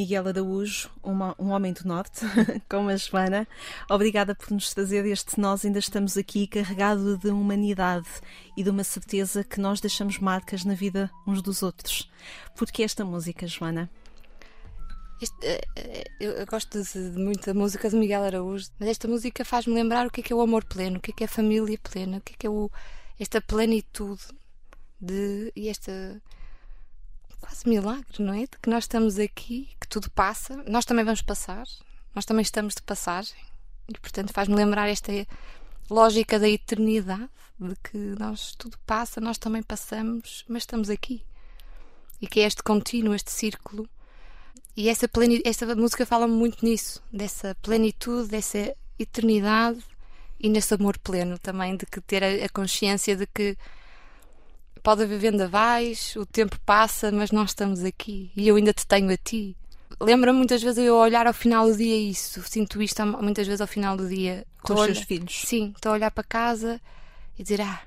Miguel 0.09 0.29
Araújo, 0.29 0.88
uma- 1.03 1.35
um 1.38 1.50
homem 1.50 1.71
do 1.75 1.87
Norte, 1.87 2.21
como 2.67 2.88
a 2.88 2.97
Joana, 2.97 3.47
obrigada 3.91 4.35
por 4.35 4.50
nos 4.50 4.73
trazer 4.73 5.05
este 5.05 5.38
Nós 5.38 5.67
Ainda 5.67 5.79
Estamos 5.79 6.17
Aqui, 6.17 6.47
carregado 6.47 7.19
de 7.19 7.29
humanidade 7.29 8.09
e 8.57 8.62
de 8.62 8.71
uma 8.71 8.85
certeza 8.85 9.45
que 9.45 9.61
nós 9.61 9.83
deixamos 9.83 10.19
marcas 10.19 10.65
na 10.65 10.73
vida 10.73 11.11
uns 11.27 11.43
dos 11.43 11.62
outros. 11.62 12.11
Porque 12.57 12.83
esta 12.83 13.05
música, 13.05 13.47
Joana? 13.47 13.91
Este, 15.21 15.47
eh, 15.47 15.61
eh, 15.77 16.05
eu, 16.21 16.47
gosto 16.47 16.83
de, 16.83 17.11
de 17.11 17.19
muito 17.19 17.45
da 17.45 17.53
música 17.53 17.91
de 17.91 17.97
Miguel 17.97 18.25
Araújo, 18.25 18.71
mas 18.81 18.88
esta 18.88 19.07
música 19.07 19.45
faz-me 19.45 19.75
lembrar 19.75 20.07
o 20.07 20.11
que 20.11 20.23
é 20.23 20.25
que 20.25 20.33
é 20.33 20.37
o 20.37 20.41
amor 20.41 20.65
pleno, 20.65 20.97
o 20.97 21.00
que 21.00 21.11
é 21.11 21.15
que 21.15 21.25
é 21.25 21.27
a 21.27 21.29
família 21.29 21.79
plena, 21.83 22.17
o 22.17 22.21
que 22.23 22.33
é 22.33 22.37
que 22.38 22.47
é 22.47 22.50
o, 22.50 22.71
esta 23.21 23.43
plenitude 23.43 24.23
de, 24.99 25.53
e 25.55 25.69
esta 25.69 26.23
quase 27.41 27.69
milagre, 27.69 28.23
não 28.23 28.35
é? 28.35 28.41
De 28.41 28.59
que 28.61 28.69
nós 28.69 28.85
estamos 28.85 29.19
aqui, 29.19 29.69
que 29.88 29.95
tudo 30.00 30.11
passa, 30.11 30.62
nós 30.68 30.85
também 30.85 31.02
vamos 31.02 31.23
passar, 31.23 31.66
nós 32.14 32.26
também 32.26 32.42
estamos 32.42 32.75
de 32.75 32.83
passagem, 32.83 33.38
e 33.88 33.99
portanto 33.99 34.35
faz-me 34.35 34.54
lembrar 34.54 34.87
esta 34.87 35.11
lógica 35.90 36.38
da 36.38 36.49
eternidade, 36.49 37.30
de 37.59 37.75
que 37.76 37.97
nós 37.97 38.54
tudo 38.57 38.78
passa, 38.87 39.21
nós 39.21 39.38
também 39.38 39.62
passamos, 39.62 40.45
mas 40.47 40.62
estamos 40.62 40.90
aqui. 40.90 41.25
E 42.21 42.26
que 42.26 42.40
é 42.40 42.45
este 42.45 42.62
contínuo, 42.62 43.14
este 43.14 43.30
círculo. 43.30 43.88
E 44.76 44.88
essa, 44.88 45.09
música 45.75 46.07
fala 46.07 46.28
muito 46.28 46.64
nisso, 46.64 47.02
dessa 47.12 47.57
plenitude, 47.62 48.28
dessa 48.28 48.73
eternidade 48.99 49.83
e 50.38 50.49
nesse 50.49 50.75
amor 50.75 50.99
pleno 50.99 51.38
também, 51.38 51.76
de 51.76 51.87
que 51.87 52.00
ter 52.00 52.23
a, 52.23 52.45
a 52.45 52.49
consciência 52.49 53.16
de 53.16 53.26
que 53.26 53.57
pode 54.83 55.02
haver 55.02 55.18
vendavais, 55.18 56.14
o 56.14 56.26
tempo 56.26 56.61
passa, 56.61 57.11
mas 57.11 57.33
nós 57.33 57.50
estamos 57.50 57.83
aqui. 57.83 58.30
E 58.37 58.47
eu 58.47 58.54
ainda 58.54 58.73
te 58.73 58.87
tenho 58.87 59.11
a 59.11 59.16
ti. 59.16 59.57
Lembra-me 60.00 60.38
muitas 60.38 60.62
vezes 60.62 60.78
eu 60.85 60.95
olhar 60.97 61.26
ao 61.26 61.33
final 61.35 61.67
do 61.67 61.76
dia 61.76 61.97
isso, 61.97 62.43
sinto 62.45 62.81
isto 62.81 63.05
muitas 63.05 63.47
vezes 63.47 63.61
ao 63.61 63.67
final 63.67 63.97
do 63.97 64.09
dia. 64.09 64.47
Com 64.62 64.75
os 64.75 64.81
seus 64.85 64.99
filhos. 65.01 65.42
Sim, 65.44 65.73
estou 65.75 65.90
a 65.90 65.94
olhar 65.94 66.11
para 66.11 66.23
casa 66.25 66.81
e 67.38 67.42
dizer: 67.42 67.61
Ah, 67.61 67.83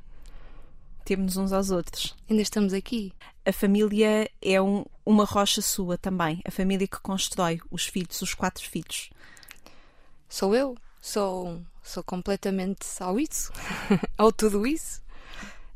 Temos 1.05 1.37
uns 1.37 1.51
aos 1.53 1.71
outros. 1.71 2.15
ainda 2.29 2.41
estamos 2.41 2.73
aqui. 2.73 3.13
A 3.45 3.51
família 3.53 4.29
é 4.41 4.61
um- 4.61 4.85
uma 5.05 5.23
rocha 5.25 5.61
sua 5.61 5.97
também. 5.97 6.41
A 6.45 6.51
família 6.51 6.87
que 6.87 6.99
constrói 6.99 7.59
os 7.71 7.85
filhos, 7.87 8.21
os 8.21 8.33
quatro 8.33 8.63
filhos. 8.69 9.09
Sou 10.29 10.55
eu, 10.55 10.77
sou, 11.01 11.61
sou 11.81 12.03
completamente 12.03 12.85
só 12.85 13.17
isso, 13.17 13.51
ou 14.19 14.31
tudo 14.31 14.67
isso. 14.67 15.01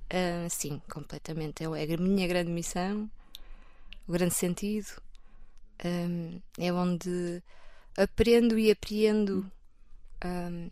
Ah, 0.10 0.48
sim, 0.50 0.82
completamente. 0.92 1.64
É 1.64 1.66
a 1.68 1.98
minha 1.98 2.28
grande 2.28 2.52
missão, 2.52 3.10
o 4.08 4.12
grande 4.12 4.34
sentido. 4.36 4.88
Ah, 5.84 6.40
é 6.58 6.74
onde 6.74 7.42
aprendo 7.98 8.58
e 8.58 8.72
apreendo 8.72 9.50
ah, 10.22 10.70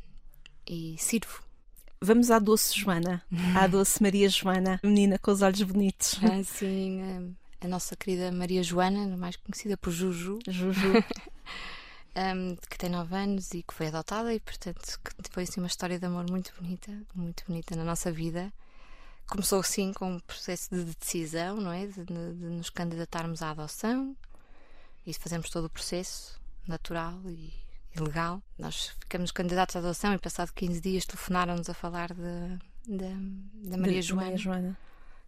e 0.68 0.96
sirvo. 0.98 1.42
Vamos 2.02 2.30
à 2.32 2.38
doce 2.40 2.78
Joana, 2.78 3.24
à 3.56 3.66
doce 3.68 4.02
Maria 4.04 4.28
Joana, 4.30 4.80
menina 4.84 5.18
com 5.18 5.32
os 5.32 5.42
olhos 5.42 5.62
bonitos. 5.64 6.20
Ah, 6.24 7.34
a 7.62 7.68
nossa 7.68 7.96
querida 7.96 8.30
Maria 8.32 8.62
Joana, 8.62 9.16
mais 9.16 9.38
conhecida 9.38 9.78
por 9.78 9.92
Juju, 9.92 10.40
Juju. 10.48 10.82
um, 12.16 12.56
que 12.70 12.78
tem 12.78 12.90
9 12.90 13.16
anos 13.16 13.54
e 13.54 13.64
que 13.64 13.74
foi 13.74 13.88
adotada 13.88 14.34
e 14.34 14.40
portanto 14.40 15.00
que 15.02 15.12
foi 15.32 15.44
assim 15.44 15.62
uma 15.62 15.68
história 15.68 15.98
de 15.98 16.06
amor 16.06 16.30
muito 16.30 16.54
bonita, 16.60 16.92
muito 17.16 17.44
bonita 17.48 17.76
na 17.76 17.84
nossa 17.86 18.12
vida. 18.12 18.52
Começou 19.28 19.62
assim 19.62 19.94
com 19.94 20.16
um 20.16 20.20
processo 20.20 20.70
de 20.76 20.84
decisão, 20.84 21.56
não 21.62 21.72
é? 21.72 21.88
De, 21.88 22.04
de- 22.04 22.34
de 22.34 22.46
nos 22.46 22.70
candidatarmos 22.70 23.42
à 23.42 23.52
adoção 23.52 24.14
e 25.06 25.14
fazemos 25.14 25.50
todo 25.50 25.66
o 25.66 25.70
processo 25.70 26.40
natural 26.68 27.20
e, 27.26 27.54
e 27.96 28.00
legal. 28.00 28.42
Nós 28.58 28.88
ficamos 29.00 29.32
candidatos 29.32 29.76
à 29.76 29.80
adoção 29.80 30.14
e 30.14 30.18
passado 30.18 30.52
15 30.54 30.80
dias 30.82 31.06
telefonaram-nos 31.06 31.70
a 31.70 31.74
falar 31.74 32.14
de- 32.14 32.60
de- 32.88 33.70
da 33.70 33.78
Maria 33.78 34.02
De- 34.02 34.08
Joana 34.08 34.24
Maria 34.24 34.38
Joana. 34.38 34.78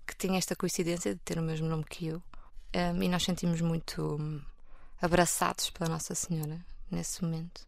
que 0.07 0.15
tinha 0.15 0.37
esta 0.37 0.55
coincidência 0.55 1.13
de 1.13 1.19
ter 1.21 1.37
o 1.39 1.41
mesmo 1.43 1.67
nome 1.67 1.83
que 1.83 2.07
eu. 2.07 2.21
Um, 2.73 3.01
e 3.03 3.07
nós 3.07 3.23
sentimos 3.23 3.61
muito 3.61 4.17
hum, 4.19 4.41
abraçados 5.01 5.69
pela 5.69 5.89
Nossa 5.89 6.13
Senhora 6.15 6.59
nesse 6.91 7.23
momento. 7.23 7.65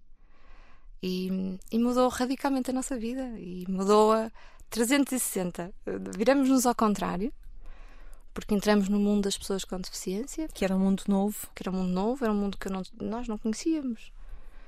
E, 1.02 1.58
e 1.72 1.78
mudou 1.80 2.10
radicalmente 2.10 2.72
a 2.72 2.74
nossa 2.74 2.98
vida 2.98 3.22
e 3.40 3.66
mudou 3.70 4.12
a 4.14 4.32
360. 4.70 5.72
Viramos-nos 6.18 6.66
ao 6.66 6.76
contrário, 6.76 7.32
porque 8.40 8.54
entramos 8.54 8.88
no 8.88 9.00
mundo 9.00 9.24
das 9.24 9.36
pessoas 9.36 9.64
com 9.66 9.82
deficiência, 9.82 10.48
Que 10.50 10.64
era 10.64 10.76
um 10.76 10.80
mundo 10.80 11.02
novo. 11.08 11.48
que 11.56 11.64
era 11.64 11.72
um 11.72 11.74
mundo 11.82 11.92
novo, 11.92 12.24
era 12.24 12.32
um 12.32 12.38
mundo 12.38 12.56
que 12.56 12.70
não- 12.70 12.84
nós 13.02 13.28
não 13.28 13.36
conhecíamos. 13.36 14.12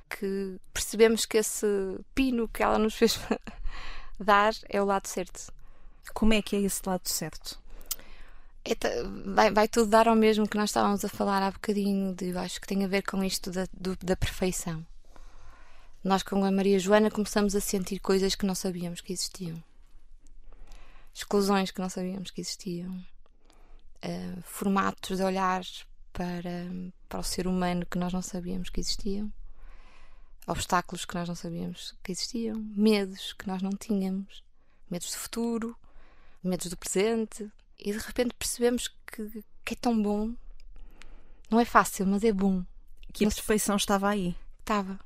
Que 0.09 0.59
percebemos 0.73 1.23
que 1.27 1.37
esse 1.37 1.67
pino 2.15 2.47
que 2.47 2.63
ela 2.63 2.79
nos 2.79 2.95
fez 2.95 3.19
dar 4.19 4.55
é 4.67 4.81
o 4.81 4.85
lado 4.85 5.05
certo. 5.07 5.53
Como 6.15 6.33
é 6.33 6.41
que 6.41 6.55
é 6.55 6.61
esse 6.61 6.81
lado 6.83 7.07
certo? 7.07 7.59
É 8.65 8.73
vai, 9.35 9.51
vai 9.51 9.67
tudo 9.67 9.87
dar 9.91 10.07
ao 10.07 10.15
mesmo 10.15 10.47
que 10.47 10.57
nós 10.57 10.71
estávamos 10.71 11.05
a 11.05 11.09
falar 11.09 11.43
há 11.43 11.51
bocadinho, 11.51 12.15
de, 12.15 12.29
eu 12.29 12.39
acho 12.39 12.59
que 12.59 12.65
tem 12.67 12.83
a 12.83 12.87
ver 12.87 13.03
com 13.03 13.23
isto 13.23 13.51
da, 13.51 13.67
do- 13.71 13.95
da 14.03 14.15
perfeição. 14.15 14.83
Nós, 16.03 16.23
com 16.23 16.43
a 16.43 16.51
Maria 16.51 16.79
Joana, 16.79 17.11
começamos 17.11 17.55
a 17.55 17.61
sentir 17.61 17.99
coisas 17.99 18.33
que 18.33 18.47
não 18.47 18.55
sabíamos 18.55 18.99
que 19.01 19.13
existiam, 19.13 19.61
exclusões 21.13 21.69
que 21.71 21.81
não 21.81 21.89
sabíamos 21.89 22.31
que 22.31 22.41
existiam, 22.41 22.99
eh, 24.01 24.35
formatos 24.43 25.17
de 25.17 25.23
olhar 25.23 25.63
para, 26.13 26.67
para 27.07 27.19
o 27.19 27.23
ser 27.23 27.47
humano 27.47 27.85
que 27.85 27.97
nós 27.97 28.13
não 28.13 28.21
sabíamos 28.21 28.69
que 28.69 28.79
existiam, 28.79 29.31
obstáculos 30.47 31.05
que 31.05 31.15
nós 31.15 31.27
não 31.27 31.35
sabíamos 31.35 31.95
que 32.03 32.11
existiam, 32.11 32.59
medos 32.75 33.33
que 33.33 33.47
nós 33.47 33.61
não 33.61 33.71
tínhamos, 33.71 34.43
medos 34.89 35.11
do 35.11 35.17
futuro, 35.17 35.75
medos 36.43 36.67
do 36.67 36.77
presente, 36.77 37.51
e 37.77 37.91
de 37.91 37.97
repente 37.97 38.33
percebemos 38.33 38.87
que, 39.07 39.43
que 39.63 39.73
é 39.73 39.77
tão 39.77 40.01
bom. 40.01 40.33
Não 41.49 41.59
é 41.59 41.65
fácil, 41.65 42.05
mas 42.05 42.23
é 42.23 42.31
bom. 42.31 42.63
Que 43.13 43.25
a 43.25 43.29
perfeição 43.29 43.75
estava 43.75 44.09
aí. 44.09 44.35
Estava. 44.59 44.99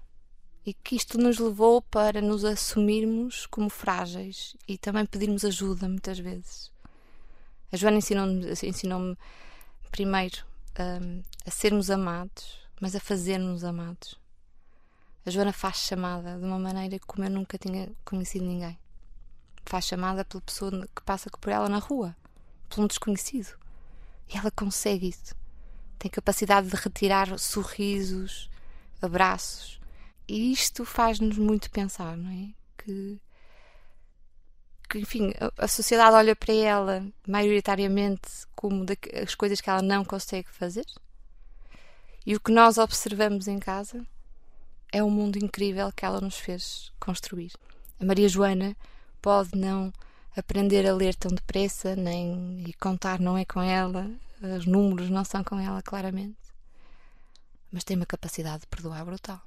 E 0.66 0.74
que 0.74 0.96
isto 0.96 1.18
nos 1.18 1.40
levou 1.40 1.82
para 1.82 2.22
nos 2.22 2.44
assumirmos 2.44 3.46
como 3.46 3.70
frágeis 3.70 4.56
e 4.68 4.78
também 4.78 5.06
pedirmos 5.06 5.46
ajuda 5.46 5.88
muitas 5.88 6.18
vezes. 6.20 6.73
A 7.74 7.76
Joana 7.76 7.98
ensinou-me 7.98 8.54
ensinou 8.62 9.18
primeiro 9.90 10.46
hum, 10.80 11.24
a 11.44 11.50
sermos 11.50 11.90
amados, 11.90 12.60
mas 12.80 12.96
a 12.96 13.00
fazermos 13.00 13.64
amados. 13.64 14.16
A 15.26 15.32
Joana 15.32 15.52
faz 15.52 15.78
chamada 15.78 16.38
de 16.38 16.46
uma 16.46 16.60
maneira 16.60 17.00
como 17.00 17.26
eu 17.26 17.32
nunca 17.32 17.58
tinha 17.58 17.92
conhecido 18.06 18.46
ninguém. 18.46 18.78
Faz 19.66 19.86
chamada 19.86 20.24
pela 20.24 20.42
pessoa 20.42 20.88
que 20.96 21.02
passa 21.02 21.32
por 21.32 21.52
ela 21.52 21.68
na 21.68 21.80
rua, 21.80 22.16
por 22.70 22.84
um 22.84 22.86
desconhecido. 22.86 23.58
E 24.32 24.38
ela 24.38 24.52
consegue 24.52 25.08
isso. 25.08 25.34
Tem 25.98 26.12
capacidade 26.12 26.70
de 26.70 26.76
retirar 26.76 27.40
sorrisos, 27.40 28.52
abraços. 29.02 29.80
E 30.28 30.52
isto 30.52 30.86
faz-nos 30.86 31.40
muito 31.40 31.72
pensar, 31.72 32.16
não 32.16 32.30
é? 32.30 32.54
Que, 32.78 33.20
que 34.94 35.00
enfim, 35.00 35.34
a, 35.58 35.68
sociedade 35.68 36.16
olha 36.16 36.36
para 36.36 36.54
ela 36.54 37.04
maioritariamente 37.28 38.30
como 38.56 38.86
da- 38.86 38.94
as 39.24 39.34
coisas 39.34 39.60
que 39.60 39.68
ela 39.68 39.82
não 39.82 40.06
consegue 40.06 40.48
fazer. 40.52 40.86
E 42.24 42.36
o 42.36 42.40
que 42.40 42.52
nós 42.52 42.78
observamos 42.78 43.48
em 43.48 43.58
casa 43.58 44.06
é 44.92 45.02
o 45.02 45.10
mundo 45.10 45.38
incrível 45.38 45.92
que 45.92 46.06
ela 46.06 46.22
nos 46.22 46.38
fez 46.38 46.92
construir. 47.00 47.52
A 48.00 48.06
Maria 48.06 48.30
Joana 48.30 48.78
pode 49.20 49.58
não 49.58 49.92
aprender 50.38 50.88
a 50.88 50.94
ler 50.94 51.16
tão 51.16 51.32
depressa, 51.32 51.96
nem 51.96 52.64
e 52.68 52.74
contar 52.74 53.20
não 53.20 53.36
é 53.36 53.46
com 53.46 53.62
ela, 53.62 54.12
os 54.42 54.68
números 54.68 55.10
não 55.10 55.26
são 55.26 55.44
com 55.44 55.60
ela 55.60 55.82
claramente, 55.82 56.38
mas 57.72 57.84
tem 57.84 57.98
uma 57.98 58.06
capacidade 58.06 58.62
de 58.62 58.68
perdoar 58.68 59.04
brutal. 59.04 59.42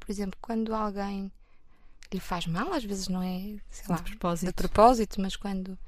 Por 0.00 0.10
exemplo, 0.10 0.38
quando 0.40 0.74
alguém 0.74 1.30
lhe 2.14 2.20
faz 2.20 2.46
mal, 2.46 2.72
às 2.72 2.84
vezes 2.84 3.08
não 3.08 3.22
é, 3.22 3.56
sei 3.70 3.84
lá, 3.88 3.96
De 3.96 4.02
propósito. 4.04 4.46
de 4.46 4.52
propósito, 4.54 5.20
mas 5.20 5.36
quando 5.36 5.78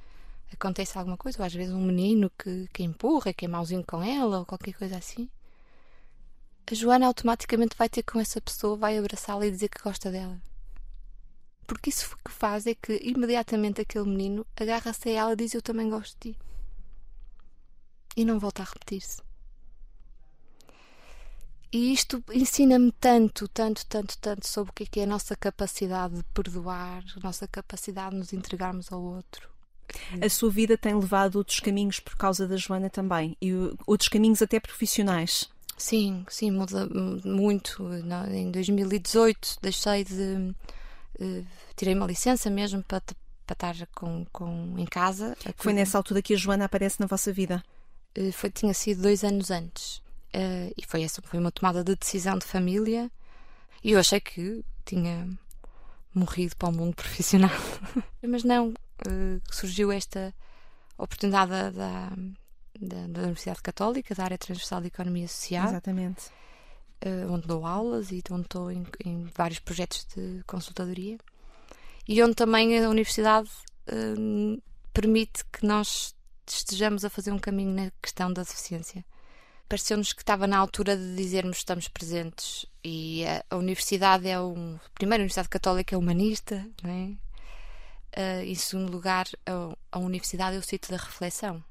acontece 0.52 0.98
alguma 0.98 1.16
coisa, 1.16 1.38
ou 1.40 1.44
às 1.46 1.54
vezes 1.54 1.72
um 1.72 1.80
menino 1.84 2.30
que, 2.38 2.68
que 2.72 2.82
empurra, 2.82 3.32
que 3.32 3.44
é 3.44 3.48
mauzinho 3.48 3.84
com 3.84 4.02
ela, 4.02 4.40
ou 4.40 4.46
qualquer 4.46 4.74
coisa 4.74 4.96
assim, 4.96 5.28
a 6.70 6.74
Joana 6.74 7.06
automaticamente 7.06 7.76
vai 7.76 7.88
ter 7.88 8.02
com 8.02 8.18
essa 8.18 8.40
pessoa, 8.40 8.76
vai 8.76 8.98
abraçá-la 8.98 9.46
e 9.46 9.50
dizer 9.50 9.68
que 9.68 9.82
gosta 9.82 10.10
dela. 10.10 10.40
Porque 11.66 11.90
isso 11.90 12.16
que 12.24 12.30
faz 12.30 12.66
é 12.66 12.74
que 12.74 13.00
imediatamente 13.02 13.80
aquele 13.80 14.06
menino 14.08 14.46
agarra-se 14.56 15.08
a 15.08 15.12
ela 15.12 15.32
e 15.32 15.36
diz: 15.36 15.52
Eu 15.54 15.62
também 15.62 15.90
gosto 15.90 16.14
de 16.20 16.32
ti. 16.32 16.38
E 18.16 18.24
não 18.24 18.38
volta 18.38 18.62
a 18.62 18.66
repetir-se. 18.66 19.20
E 21.72 21.92
isto 21.92 22.22
ensina-me 22.32 22.92
tanto, 22.92 23.48
tanto, 23.48 23.84
tanto, 23.86 24.16
tanto 24.18 24.46
sobre 24.46 24.70
o 24.70 24.72
que 24.72 24.84
é, 24.84 24.86
que 24.86 25.00
é 25.00 25.02
a 25.02 25.06
nossa 25.06 25.34
capacidade 25.36 26.14
de 26.14 26.22
perdoar, 26.32 27.04
a 27.16 27.20
nossa 27.20 27.46
capacidade 27.48 28.10
de 28.12 28.18
nos 28.18 28.32
entregarmos 28.32 28.92
ao 28.92 29.02
outro. 29.02 29.48
A 30.20 30.28
sua 30.28 30.50
vida 30.50 30.76
tem 30.76 30.94
levado 30.94 31.36
outros 31.36 31.60
caminhos 31.60 32.00
por 32.00 32.16
causa 32.16 32.46
da 32.46 32.56
Joana 32.56 32.90
também, 32.90 33.36
e 33.40 33.52
outros 33.86 34.08
caminhos 34.08 34.42
até 34.42 34.58
profissionais. 34.58 35.48
Sim, 35.76 36.24
sim, 36.28 36.50
muda 36.50 36.88
muito. 37.24 37.86
Em 38.30 38.50
2018 38.50 39.58
deixei 39.60 40.04
de. 40.04 40.54
eh, 41.20 41.42
tirei 41.76 41.94
uma 41.94 42.06
licença 42.06 42.48
mesmo 42.48 42.82
para, 42.82 43.02
para 43.46 43.52
estar 43.72 43.86
com, 43.94 44.24
com, 44.32 44.74
em 44.78 44.86
casa. 44.86 45.36
Foi 45.56 45.72
nessa 45.72 45.98
altura 45.98 46.22
que 46.22 46.32
a 46.34 46.36
Joana 46.36 46.64
aparece 46.64 46.98
na 46.98 47.06
vossa 47.06 47.32
vida. 47.32 47.62
Eh, 48.14 48.32
foi, 48.32 48.50
tinha 48.50 48.72
sido 48.72 49.02
dois 49.02 49.22
anos 49.22 49.50
antes. 49.50 50.00
Eh, 50.32 50.72
e 50.76 50.84
foi, 50.86 51.02
essa, 51.02 51.22
foi 51.22 51.38
uma 51.38 51.50
tomada 51.52 51.82
de 51.84 51.94
decisão 51.96 52.38
de 52.38 52.44
família. 52.46 53.10
E 53.82 53.92
eu 53.92 53.98
achei 54.00 54.20
que 54.20 54.64
tinha 54.84 55.28
morrido 56.14 56.56
para 56.56 56.68
o 56.68 56.72
mundo 56.72 56.94
profissional. 56.96 57.50
Mas 58.22 58.42
não, 58.44 58.72
eh, 59.06 59.40
surgiu 59.50 59.90
esta 59.92 60.34
oportunidade 60.98 61.50
da, 61.50 61.70
da, 61.70 62.08
da- 62.80 63.06
da 63.08 63.20
Universidade 63.22 63.62
Católica, 63.62 64.14
da 64.14 64.24
área 64.24 64.38
transversal 64.38 64.80
de 64.80 64.88
Economia 64.88 65.28
Social, 65.28 65.68
Exatamente. 65.68 66.30
eh, 67.02 67.26
onde 67.28 67.46
dou 67.46 67.64
aulas 67.66 68.10
e 68.12 68.22
onde 68.30 68.42
estou 68.42 68.70
em, 68.70 68.84
em 69.04 69.24
vários 69.34 69.58
projetos 69.60 70.06
de 70.14 70.42
consultadoria. 70.46 71.18
E 72.08 72.22
onde 72.22 72.34
também 72.34 72.78
a 72.82 72.88
Universidade 72.88 73.50
permite 74.92 75.44
que 75.52 75.64
nós 75.66 76.14
estejamos 76.48 77.04
a 77.04 77.10
fazer 77.10 77.32
um 77.32 77.38
caminho 77.38 77.72
na 77.74 77.90
questão 78.02 78.32
da 78.32 78.42
deficiência. 78.42 79.04
Pareceu-nos 79.68 80.12
que 80.12 80.22
estava 80.22 80.46
na 80.46 80.58
altura 80.58 80.96
de 80.96 81.16
dizermos 81.16 81.56
que 81.56 81.62
estamos 81.62 81.88
presentes 81.88 82.66
e 82.84 83.24
a, 83.50 83.56
universidade 83.56 84.28
é 84.28 84.40
um. 84.40 84.78
Primeiro, 84.94 85.22
a 85.22 85.24
Universidade 85.24 85.48
Católica 85.48 85.94
é 85.94 85.98
humanista, 85.98 86.64
não 86.82 86.90
é? 86.90 87.26
Eh, 88.12 88.44
em 88.46 88.54
segundo 88.54 88.92
lugar, 88.92 89.26
a, 89.44 89.76
a 89.92 89.98
universidade 89.98 90.56
é 90.56 90.58
o 90.58 90.62
sítio 90.62 90.90
da 90.92 90.96
reflexão, 90.96 91.62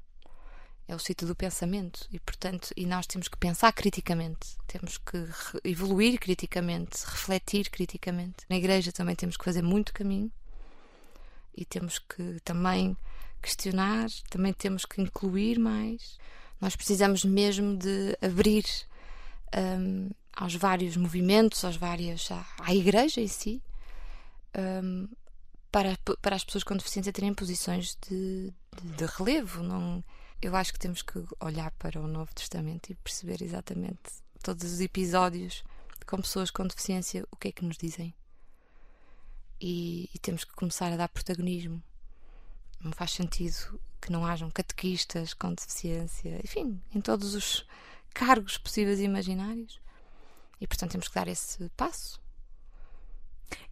é 0.86 0.94
o 0.94 0.98
sítio 0.98 1.26
do 1.26 1.34
pensamento 1.34 2.06
e, 2.12 2.20
portanto, 2.20 2.70
e 2.76 2.86
nós 2.86 3.06
temos 3.06 3.28
que 3.28 3.36
pensar 3.36 3.72
criticamente, 3.72 4.56
temos 4.66 4.98
que 4.98 5.26
evoluir 5.64 6.20
criticamente, 6.20 7.04
refletir 7.04 7.70
criticamente. 7.70 8.44
Na 8.48 8.56
igreja 8.56 8.92
também 8.92 9.16
temos 9.16 9.36
que 9.36 9.44
fazer 9.44 9.62
muito 9.62 9.92
caminho 9.92 10.30
e 11.56 11.64
temos 11.64 11.98
que 11.98 12.38
também 12.44 12.96
questionar, 13.42 14.08
também 14.30 14.52
temos 14.52 14.84
que 14.84 15.00
incluir 15.00 15.58
mais. 15.58 16.18
Nós 16.60 16.74
precisamos 16.74 17.24
mesmo 17.24 17.76
de 17.76 18.16
abrir 18.20 18.64
hum, 19.56 20.10
aos 20.34 20.54
vários 20.54 20.96
movimentos, 20.96 21.64
aos 21.64 21.76
vários, 21.76 22.30
à, 22.30 22.46
à 22.60 22.74
igreja 22.74 23.20
em 23.20 23.28
si, 23.28 23.62
hum, 24.56 25.08
para, 25.70 25.98
para 26.22 26.36
as 26.36 26.44
pessoas 26.44 26.64
com 26.64 26.76
deficiência 26.76 27.12
terem 27.12 27.34
posições 27.34 27.96
de, 28.08 28.52
de, 28.80 28.96
de 28.96 29.06
relevo. 29.06 29.62
Não, 29.62 30.02
eu 30.40 30.56
acho 30.56 30.72
que 30.72 30.78
temos 30.78 31.02
que 31.02 31.22
olhar 31.40 31.70
para 31.72 32.00
o 32.00 32.06
Novo 32.06 32.34
Testamento 32.34 32.90
e 32.90 32.94
perceber 32.94 33.42
exatamente 33.42 34.00
todos 34.42 34.72
os 34.72 34.80
episódios 34.80 35.64
com 36.06 36.18
pessoas 36.18 36.50
com 36.50 36.66
deficiência, 36.66 37.26
o 37.30 37.36
que 37.36 37.48
é 37.48 37.52
que 37.52 37.64
nos 37.64 37.76
dizem. 37.76 38.14
E, 39.60 40.08
e 40.14 40.18
temos 40.18 40.44
que 40.44 40.52
começar 40.52 40.92
a 40.92 40.96
dar 40.96 41.08
protagonismo. 41.08 41.82
Não 42.80 42.92
faz 42.92 43.12
sentido 43.12 43.80
que 44.06 44.12
não 44.12 44.24
hajam 44.24 44.48
catequistas 44.50 45.34
com 45.34 45.52
deficiência, 45.52 46.40
enfim, 46.42 46.80
em 46.94 47.00
todos 47.00 47.34
os 47.34 47.66
cargos 48.14 48.56
possíveis 48.56 49.00
e 49.00 49.04
imaginários. 49.04 49.80
E 50.60 50.66
portanto 50.66 50.92
temos 50.92 51.08
que 51.08 51.14
dar 51.14 51.26
esse 51.26 51.68
passo. 51.76 52.20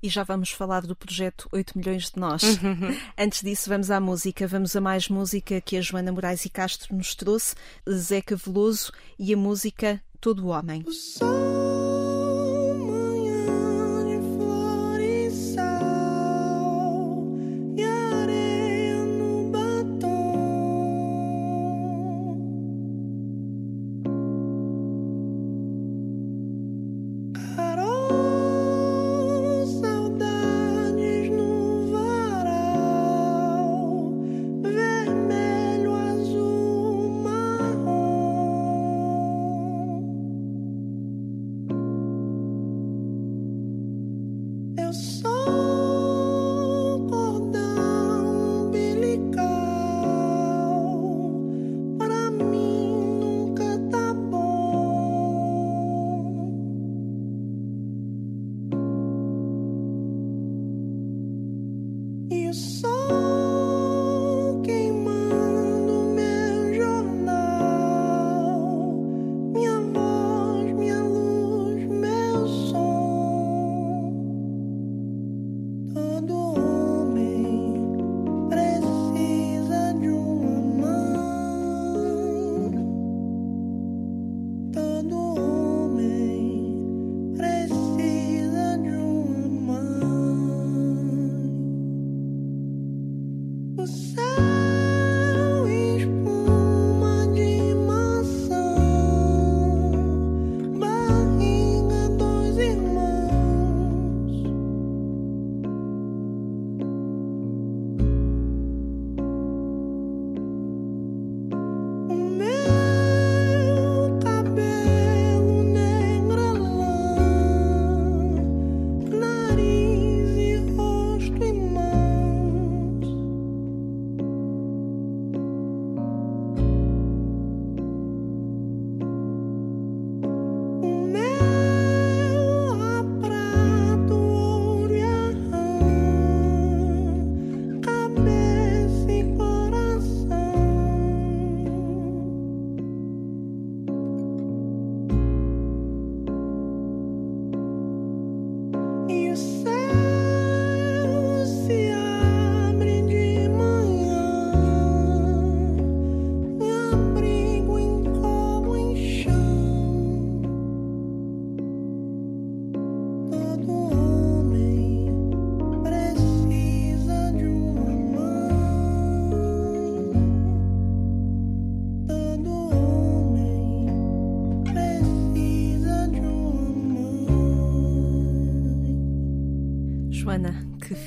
E 0.03 0.09
já 0.09 0.25
vamos 0.25 0.51
falar 0.51 0.83
do 0.83 0.94
projeto 0.94 1.49
8 1.53 1.79
milhões 1.79 2.11
de 2.11 2.18
nós. 2.18 2.42
Antes 3.16 3.42
disso, 3.42 3.68
vamos 3.68 3.90
à 3.90 4.01
música. 4.01 4.47
Vamos 4.47 4.75
a 4.75 4.81
mais 4.81 5.09
música 5.09 5.61
que 5.61 5.77
a 5.77 5.81
Joana 5.81 6.12
Moraes 6.12 6.44
e 6.44 6.51
Castro 6.51 6.94
nos 6.94 7.14
trouxe, 7.14 7.55
Zeca 7.88 8.37
Veloso 8.37 8.92
e 9.18 9.33
a 9.33 9.37
música 9.37 10.03
Todo 10.20 10.47
o 10.47 10.49
Homem. 10.49 10.85
Sol, 10.92 11.63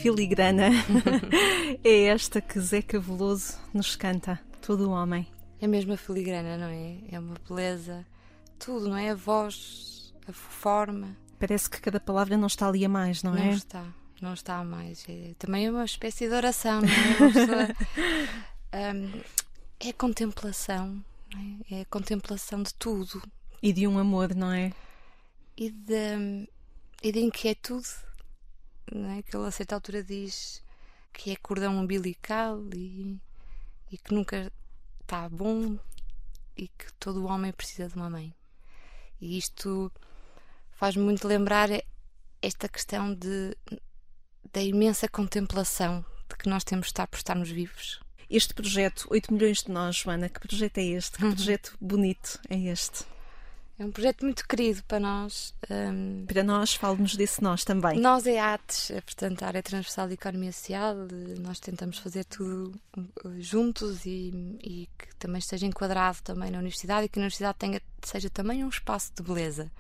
filigrana 0.08 0.70
é 1.84 2.04
esta 2.06 2.40
que 2.40 2.58
Zeca 2.62 2.98
Veloso 2.98 3.58
nos 3.74 3.98
canta, 3.98 4.40
todo 4.62 4.88
o 4.88 4.92
homem. 4.92 5.28
É 5.60 5.68
mesmo 5.68 5.92
a 5.94 5.98
filigrana, 5.98 6.58
não 6.58 6.68
é? 6.68 6.98
É 7.12 7.20
uma 7.20 7.36
beleza, 7.48 8.06
tudo, 8.58 8.88
não 8.88 8.96
é? 8.96 9.10
A 9.10 9.16
voz, 9.16 10.14
a 10.26 10.32
forma. 10.32 11.18
Parece 11.38 11.70
que 11.70 11.82
cada 11.82 12.00
palavra 12.00 12.38
não 12.38 12.48
está 12.48 12.70
ali 12.70 12.86
a 12.86 12.90
mais, 12.90 13.22
não, 13.22 13.34
não 13.34 13.42
é? 13.42 13.46
Não 13.48 13.52
está, 13.52 13.86
não 14.22 14.34
está 14.34 14.56
a 14.60 14.64
mais. 14.64 15.04
É, 15.10 15.34
também 15.38 15.66
é 15.66 15.72
uma 15.72 15.84
espécie 15.84 16.30
de 16.30 16.34
oração, 16.34 16.80
não 16.82 16.88
é? 16.88 17.32
Pessoa, 17.34 17.76
um, 18.96 19.22
é 19.82 19.90
a 19.90 19.94
contemplação, 19.94 21.04
é? 21.70 21.76
é? 21.76 21.82
a 21.82 21.86
contemplação 21.86 22.64
de 22.64 22.74
tudo. 22.76 23.22
E 23.62 23.74
de 23.74 23.86
um 23.86 24.00
amor, 24.00 24.34
não 24.34 24.54
é? 24.54 24.72
E 25.58 25.70
de, 25.70 26.48
e 27.04 27.12
de 27.12 27.20
inquietude, 27.20 28.07
não 28.94 29.10
é? 29.12 29.22
Que 29.22 29.36
ele 29.36 29.48
a 29.48 29.52
certa 29.52 29.76
altura 29.76 30.04
diz 30.04 30.64
que 31.14 31.32
é 31.32 31.36
cordão 31.36 31.78
umbilical 31.78 32.62
e, 32.74 33.18
e 33.92 33.98
que 33.98 34.14
nunca 34.14 34.52
está 35.02 35.28
bom 35.30 35.78
e 36.56 36.68
que 36.68 36.92
todo 37.00 37.26
homem 37.26 37.52
precisa 37.52 37.88
de 37.88 37.96
uma 37.96 38.10
mãe. 38.10 38.34
E 39.20 39.38
isto 39.38 39.92
faz-me 40.72 41.04
muito 41.04 41.28
lembrar 41.28 41.70
esta 42.42 42.70
questão 42.70 43.14
de, 43.14 43.56
da 44.54 44.62
imensa 44.62 45.08
contemplação 45.08 46.06
de 46.30 46.36
que 46.36 46.50
nós 46.50 46.64
temos 46.64 46.88
de 46.88 46.92
estar 46.92 47.08
por 47.08 47.18
estarmos 47.18 47.50
vivos. 47.50 48.00
Este 48.30 48.54
projeto, 48.54 49.08
8 49.10 49.34
milhões 49.34 49.64
de 49.64 49.72
nós, 49.72 49.96
Joana, 49.96 50.30
que 50.30 50.40
projeto 50.40 50.78
é 50.80 50.84
este? 50.84 51.18
Que 51.18 51.24
uhum. 51.24 51.34
projeto 51.34 51.78
bonito 51.80 52.40
é 52.50 52.58
este? 52.58 53.06
É 53.80 53.86
um 53.86 53.92
projeto 53.92 54.24
muito 54.26 54.48
querido 54.48 54.84
para 54.86 55.00
nós. 55.00 55.54
Um... 55.70 56.26
Para 56.26 56.44
nós, 56.44 56.74
fale-nos 56.74 57.16
desse 57.16 57.44
nós 57.44 57.64
também. 57.64 58.00
Nós 58.00 58.26
é 58.26 58.40
ATES, 58.40 58.90
é, 58.90 59.02
portanto, 59.02 59.44
a 59.44 59.48
área 59.48 59.62
transversal 59.62 60.08
de 60.08 60.16
economia 60.16 60.52
social. 60.52 60.96
Nós 61.40 61.60
tentamos 61.60 62.00
fazer 62.00 62.26
tudo 62.26 62.74
uh, 62.98 63.40
juntos 63.40 64.04
e, 64.04 64.58
e, 64.64 64.90
que 64.98 65.16
também 65.18 65.38
esteja 65.38 65.68
enquadrado 65.68 66.24
também 66.24 66.50
na 66.50 66.58
universidade 66.58 67.06
e 67.06 67.10
que 67.10 67.20
a 67.20 67.22
universidade 67.22 67.58
tenha, 67.60 67.80
seja 68.02 68.32
também 68.32 68.64
um 68.64 68.70
espaço 68.70 69.12
de 69.16 69.22
beleza. 69.22 69.72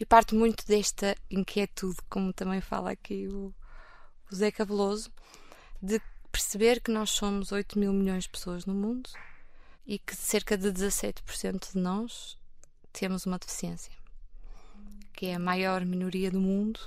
E 0.00 0.04
parte 0.04 0.34
muito 0.34 0.66
desta 0.66 1.16
inquietude, 1.30 1.98
como 2.10 2.32
também 2.32 2.60
fala 2.60 2.90
aqui 2.90 3.28
o, 3.28 3.54
o 4.30 4.34
Zé 4.34 4.50
Cabeloso, 4.50 5.12
de 5.80 6.00
perceber 6.32 6.80
que 6.80 6.90
nós 6.90 7.10
somos 7.10 7.52
8 7.52 7.78
mil 7.78 7.92
milhões 7.92 8.24
de 8.24 8.30
pessoas 8.30 8.66
no 8.66 8.74
mundo 8.74 9.08
e 9.86 9.96
que 9.96 10.16
cerca 10.16 10.58
de 10.58 10.72
17% 10.72 11.72
de 11.72 11.78
nós 11.78 12.36
temos 12.98 13.26
uma 13.26 13.38
deficiência, 13.38 13.92
que 15.12 15.26
é 15.26 15.34
a 15.34 15.38
maior 15.38 15.84
minoria 15.84 16.30
do 16.30 16.40
mundo 16.40 16.80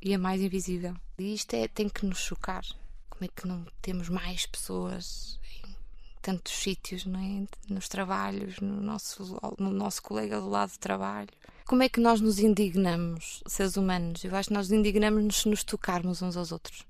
e 0.00 0.12
a 0.12 0.18
mais 0.18 0.42
invisível. 0.42 0.94
E 1.18 1.32
isto 1.32 1.54
é, 1.54 1.66
tem 1.66 1.88
que 1.88 2.04
nos 2.04 2.18
chocar. 2.18 2.62
Como 3.08 3.24
é 3.24 3.28
que 3.28 3.48
não 3.48 3.64
temos 3.80 4.10
mais 4.10 4.44
pessoas 4.44 5.40
em 5.64 5.74
tantos 6.20 6.52
sítios, 6.52 7.06
não 7.06 7.18
é? 7.18 7.46
nos 7.72 7.88
trabalhos, 7.88 8.60
no 8.60 8.82
nosso, 8.82 9.40
no 9.58 9.70
nosso 9.70 10.02
colega 10.02 10.38
do 10.38 10.50
lado 10.50 10.72
de 10.72 10.78
trabalho? 10.78 11.30
Como 11.66 11.82
é 11.82 11.88
que 11.88 11.98
nós 11.98 12.20
nos 12.20 12.38
indignamos, 12.38 13.42
seres 13.46 13.78
humanos? 13.78 14.22
Eu 14.22 14.36
acho 14.36 14.48
que 14.48 14.54
nós 14.54 14.70
indignamos-nos 14.70 15.36
se 15.36 15.48
nos 15.48 15.64
tocarmos 15.64 16.20
uns 16.20 16.36
aos 16.36 16.52
outros 16.52 16.84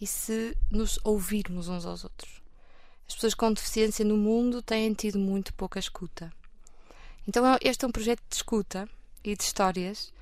e 0.00 0.06
se 0.06 0.56
nos 0.70 0.98
ouvirmos 1.04 1.68
uns 1.68 1.84
aos 1.84 2.02
outros. 2.02 2.40
As 3.06 3.14
pessoas 3.14 3.34
com 3.34 3.52
deficiência 3.52 4.06
no 4.06 4.16
mundo 4.16 4.62
têm 4.62 4.94
tido 4.94 5.18
muito 5.18 5.52
pouca 5.52 5.78
escuta. 5.78 6.32
Então, 7.26 7.44
este 7.62 7.84
é 7.84 7.88
um 7.88 7.92
projeto 7.92 8.22
de 8.28 8.36
escuta 8.36 8.88
e 9.22 9.34
de 9.34 9.42
histórias, 9.42 10.12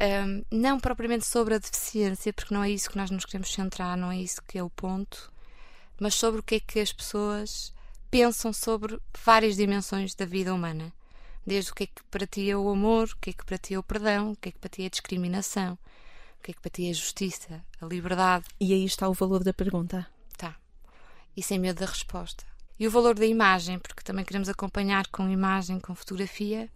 um, 0.00 0.44
não 0.50 0.80
propriamente 0.80 1.26
sobre 1.26 1.54
a 1.54 1.58
deficiência, 1.58 2.32
porque 2.32 2.54
não 2.54 2.64
é 2.64 2.70
isso 2.70 2.90
que 2.90 2.96
nós 2.96 3.10
nos 3.10 3.24
queremos 3.24 3.52
centrar, 3.52 3.96
não 3.96 4.10
é 4.10 4.18
isso 4.18 4.42
que 4.42 4.58
é 4.58 4.62
o 4.62 4.70
ponto, 4.70 5.30
mas 6.00 6.14
sobre 6.14 6.40
o 6.40 6.42
que 6.42 6.56
é 6.56 6.60
que 6.60 6.80
as 6.80 6.92
pessoas 6.92 7.72
pensam 8.10 8.52
sobre 8.52 8.98
várias 9.24 9.56
dimensões 9.56 10.14
da 10.14 10.24
vida 10.24 10.52
humana. 10.52 10.92
Desde 11.46 11.70
o 11.70 11.74
que 11.74 11.84
é 11.84 11.86
que 11.86 12.02
para 12.10 12.26
ti 12.26 12.50
é 12.50 12.56
o 12.56 12.68
amor, 12.68 13.08
o 13.08 13.16
que 13.16 13.30
é 13.30 13.32
que 13.32 13.44
para 13.44 13.58
ti 13.58 13.74
é 13.74 13.78
o 13.78 13.82
perdão, 13.82 14.32
o 14.32 14.36
que 14.36 14.48
é 14.48 14.52
que 14.52 14.58
para 14.58 14.68
ti 14.68 14.82
é 14.82 14.86
a 14.86 14.90
discriminação, 14.90 15.74
o 16.38 16.42
que 16.42 16.50
é 16.52 16.54
que 16.54 16.60
para 16.60 16.70
ti 16.70 16.86
é 16.86 16.90
a 16.90 16.94
justiça, 16.94 17.64
a 17.80 17.86
liberdade. 17.86 18.44
E 18.60 18.72
aí 18.72 18.84
está 18.84 19.08
o 19.08 19.14
valor 19.14 19.42
da 19.42 19.52
pergunta. 19.52 20.06
Tá. 20.36 20.56
E 21.36 21.42
sem 21.42 21.58
medo 21.58 21.80
da 21.80 21.86
resposta. 21.86 22.51
E 22.82 22.86
o 22.88 22.90
valor 22.90 23.14
da 23.14 23.24
imagem, 23.24 23.78
porque 23.78 24.02
também 24.02 24.24
queremos 24.24 24.48
acompanhar 24.48 25.06
com 25.06 25.30
imagem, 25.30 25.78
com 25.78 25.94
fotografia, 25.94 26.68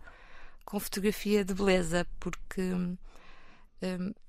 com 0.64 0.78
fotografia 0.78 1.44
de 1.44 1.52
beleza, 1.52 2.06
porque 2.20 2.60
um, 2.62 2.96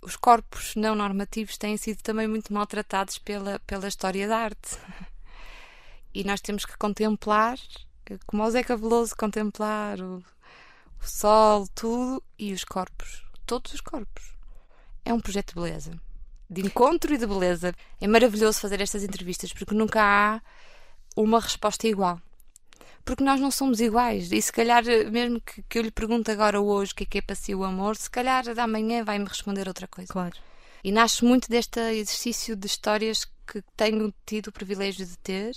os 0.01 0.15
corpos 0.15 0.75
não 0.75 0.95
normativos 0.95 1.55
têm 1.55 1.77
sido 1.77 2.01
também 2.01 2.27
muito 2.27 2.51
maltratados 2.51 3.19
pela, 3.19 3.59
pela 3.59 3.87
história 3.87 4.27
da 4.27 4.39
arte. 4.39 4.75
E 6.15 6.23
nós 6.23 6.41
temos 6.41 6.65
que 6.65 6.75
contemplar, 6.79 7.59
como 8.25 8.43
o 8.43 8.49
Zeca 8.49 8.75
Veloso, 8.75 9.15
contemplar 9.15 10.01
o, 10.01 10.17
o 10.99 11.07
sol, 11.07 11.67
tudo, 11.75 12.23
e 12.39 12.53
os 12.53 12.63
corpos, 12.63 13.23
todos 13.45 13.71
os 13.71 13.81
corpos. 13.81 14.33
É 15.05 15.13
um 15.13 15.19
projeto 15.19 15.49
de 15.49 15.61
beleza, 15.61 15.91
de 16.49 16.61
encontro 16.61 17.13
e 17.13 17.19
de 17.19 17.27
beleza. 17.27 17.71
É 18.01 18.07
maravilhoso 18.07 18.61
fazer 18.61 18.81
estas 18.81 19.03
entrevistas, 19.03 19.53
porque 19.53 19.75
nunca 19.75 20.01
há 20.01 20.41
uma 21.17 21.39
resposta 21.39 21.87
igual. 21.87 22.21
Porque 23.03 23.23
nós 23.23 23.39
não 23.39 23.49
somos 23.49 23.79
iguais. 23.79 24.31
E 24.31 24.41
se 24.41 24.51
calhar, 24.51 24.83
mesmo 25.11 25.41
que, 25.41 25.63
que 25.63 25.79
eu 25.79 25.81
lhe 25.81 25.91
pergunte 25.91 26.29
agora 26.29 26.59
hoje 26.61 26.91
o 26.91 26.95
que 26.95 27.03
é 27.03 27.07
que 27.07 27.17
é 27.17 27.21
para 27.21 27.35
si 27.35 27.55
o 27.55 27.63
amor, 27.63 27.95
se 27.95 28.09
calhar 28.09 28.43
da 28.53 28.67
manhã 28.67 29.03
vai-me 29.03 29.25
responder 29.25 29.67
outra 29.67 29.87
coisa. 29.87 30.11
Claro. 30.11 30.35
E 30.83 30.91
nasce 30.91 31.25
muito 31.25 31.49
deste 31.49 31.79
exercício 31.79 32.55
de 32.55 32.67
histórias 32.67 33.25
que 33.47 33.63
tenho 33.75 34.13
tido 34.25 34.47
o 34.47 34.51
privilégio 34.51 35.05
de 35.05 35.17
ter. 35.19 35.55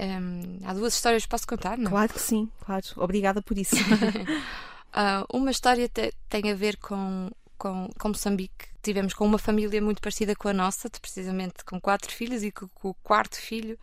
Um, 0.00 0.60
há 0.64 0.72
duas 0.72 0.94
histórias 0.94 1.24
que 1.24 1.28
posso 1.28 1.46
contar, 1.46 1.76
não? 1.76 1.90
Claro 1.90 2.12
que 2.12 2.20
sim, 2.20 2.48
claro. 2.64 2.86
Obrigada 2.96 3.42
por 3.42 3.58
isso. 3.58 3.74
uh, 3.74 5.26
uma 5.36 5.50
história 5.50 5.88
te, 5.88 6.14
tem 6.28 6.50
a 6.52 6.54
ver 6.54 6.76
com, 6.76 7.30
com, 7.58 7.90
com 7.98 8.08
Moçambique. 8.08 8.68
Tivemos 8.80 9.12
com 9.12 9.26
uma 9.26 9.38
família 9.38 9.82
muito 9.82 10.00
parecida 10.00 10.36
com 10.36 10.48
a 10.48 10.52
nossa, 10.52 10.88
precisamente 10.88 11.64
com 11.64 11.80
quatro 11.80 12.12
filhos, 12.12 12.44
e 12.44 12.52
com, 12.52 12.68
com 12.68 12.90
o 12.90 12.94
quarto 12.94 13.36
filho 13.36 13.76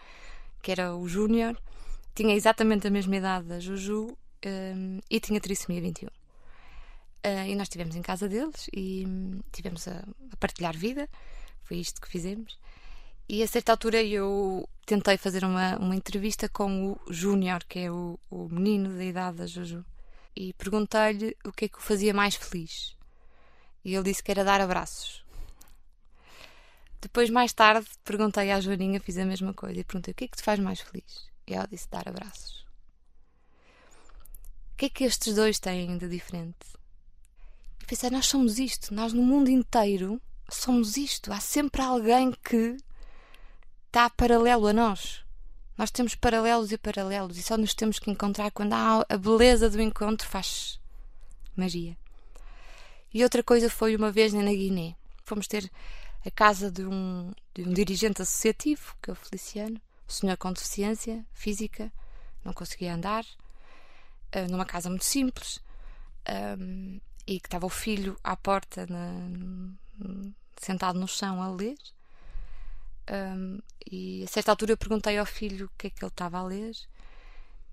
que 0.66 0.72
era 0.72 0.96
o 0.96 1.08
Júnior, 1.08 1.56
tinha 2.16 2.34
exatamente 2.34 2.88
a 2.88 2.90
mesma 2.90 3.16
idade 3.16 3.46
da 3.46 3.60
Juju 3.60 4.18
um, 4.44 5.00
e 5.08 5.20
tinha 5.20 5.40
trissomia 5.40 5.80
21. 5.80 6.08
Uh, 6.08 6.12
e 7.48 7.56
nós 7.56 7.68
estivemos 7.68 7.96
em 7.96 8.02
casa 8.02 8.28
deles 8.28 8.68
e 8.74 9.06
um, 9.06 9.42
tivemos 9.52 9.88
a, 9.88 10.04
a, 10.34 10.38
partilhar 10.38 10.76
vida, 10.76 11.08
foi 11.62 11.78
isto 11.78 12.02
que 12.02 12.10
fizemos. 12.10 12.58
E 13.30 13.44
a 13.44 13.48
certa 13.48 13.74
altura 13.74 14.02
eu 14.02 14.68
tentei 14.88 15.18
fazer 15.18 15.44
uma, 15.44 15.78
uma 15.78 15.96
entrevista 15.96 16.50
com 16.50 16.94
o 16.94 17.14
Júnior, 17.14 17.64
que 17.70 17.80
é 17.82 17.92
o, 17.92 18.20
o 18.32 18.50
menino 18.50 18.90
da 18.98 19.06
idade 19.06 19.38
da 19.38 19.46
Juju, 19.46 19.86
e 20.36 20.52
perguntei-lhe 20.54 21.38
o 21.46 21.52
que 21.52 21.66
é 21.66 21.68
que 21.68 21.78
o 21.78 21.82
fazia 21.82 22.12
mais 22.12 22.34
feliz. 22.34 22.98
E 23.84 23.94
ele 23.94 24.06
disse 24.06 24.24
que 24.24 24.32
era 24.32 24.44
dar 24.44 24.62
abraços. 24.62 25.24
Depois, 27.02 27.30
mais 27.30 27.54
tarde, 27.54 27.88
perguntei 28.04 28.52
à 28.52 28.60
Joaninha, 28.60 29.00
fiz 29.00 29.18
a 29.18 29.26
mesma 29.26 29.54
coisa 29.54 29.80
e 29.80 29.84
perguntei 29.84 30.12
o 30.12 30.16
que 30.16 30.26
é 30.26 30.28
que 30.28 30.38
te 30.38 30.44
faz 30.44 30.60
mais 30.60 30.80
feliz? 30.80 31.30
E 31.48 31.54
ela 31.54 31.68
disse 31.68 31.90
dar 31.90 32.08
abraços. 32.08 32.66
O 34.74 34.78
que 34.78 34.86
é 34.86 34.90
que 34.90 35.04
estes 35.04 35.36
dois 35.36 35.60
têm 35.60 35.98
de 35.98 36.08
diferente? 36.10 36.66
E 37.82 37.86
pensei, 37.86 38.10
nós 38.10 38.26
somos 38.26 38.60
isto, 38.60 38.94
nós 38.94 39.14
no 39.14 39.22
mundo 39.22 39.50
inteiro 39.50 40.22
somos 40.50 40.98
isto. 40.98 41.32
Há 41.32 41.40
sempre 41.40 41.82
alguém 41.82 42.32
que 42.32 42.78
está 43.88 44.10
paralelo 44.10 44.68
a 44.68 44.74
nós. 44.74 45.24
Nós 45.78 45.92
temos 45.92 46.16
paralelos 46.16 46.72
e 46.72 46.78
paralelos 46.78 47.38
e 47.38 47.44
só 47.44 47.58
nos 47.58 47.74
temos 47.74 48.00
que 48.00 48.10
encontrar 48.10 48.52
quando 48.52 48.74
há 48.74 49.06
a 49.08 49.18
beleza 49.18 49.70
do 49.70 49.82
encontro 49.82 50.28
faz 50.28 50.80
magia. 51.56 51.98
E 53.14 53.24
outra 53.24 53.42
coisa 53.42 53.70
foi 53.70 53.96
uma 53.96 54.12
vez 54.12 54.34
na 54.34 54.44
Guiné. 54.44 54.96
Fomos 55.24 55.48
ter 55.48 55.72
a 56.26 56.32
casa 56.32 56.72
de 56.72 56.84
um, 56.84 57.32
de 57.54 57.64
um 57.64 57.72
dirigente 57.72 58.22
associativo, 58.22 58.96
que 59.02 59.12
é 59.12 59.14
o 59.14 59.16
Feliciano, 59.16 59.80
o 60.08 60.12
senhor 60.12 60.36
com 60.38 60.52
deficiência 60.52 61.26
física, 61.34 61.92
não 62.44 62.54
conseguia 62.54 62.96
andar, 62.96 63.24
uh, 63.24 64.50
numa 64.50 64.66
casa 64.66 64.90
muito 64.90 65.06
simples, 65.06 65.60
um, 66.60 67.00
e 67.28 67.40
que 67.40 67.48
estava 67.48 67.66
o 67.66 67.70
filho 67.70 68.18
à 68.24 68.36
porta, 68.36 68.86
na, 68.88 69.76
sentado 70.58 71.00
no 71.00 71.08
chão 71.08 71.42
a 71.42 71.50
ler. 71.50 71.78
Um, 73.10 73.60
e 73.90 74.24
a 74.24 74.28
certa 74.28 74.52
altura 74.52 74.74
eu 74.74 74.78
perguntei 74.78 75.18
ao 75.18 75.26
filho 75.26 75.68
o 75.68 75.72
que 75.78 75.88
é 75.88 75.90
que 75.90 76.04
ele 76.04 76.10
estava 76.10 76.40
a 76.40 76.44
ler. 76.44 76.76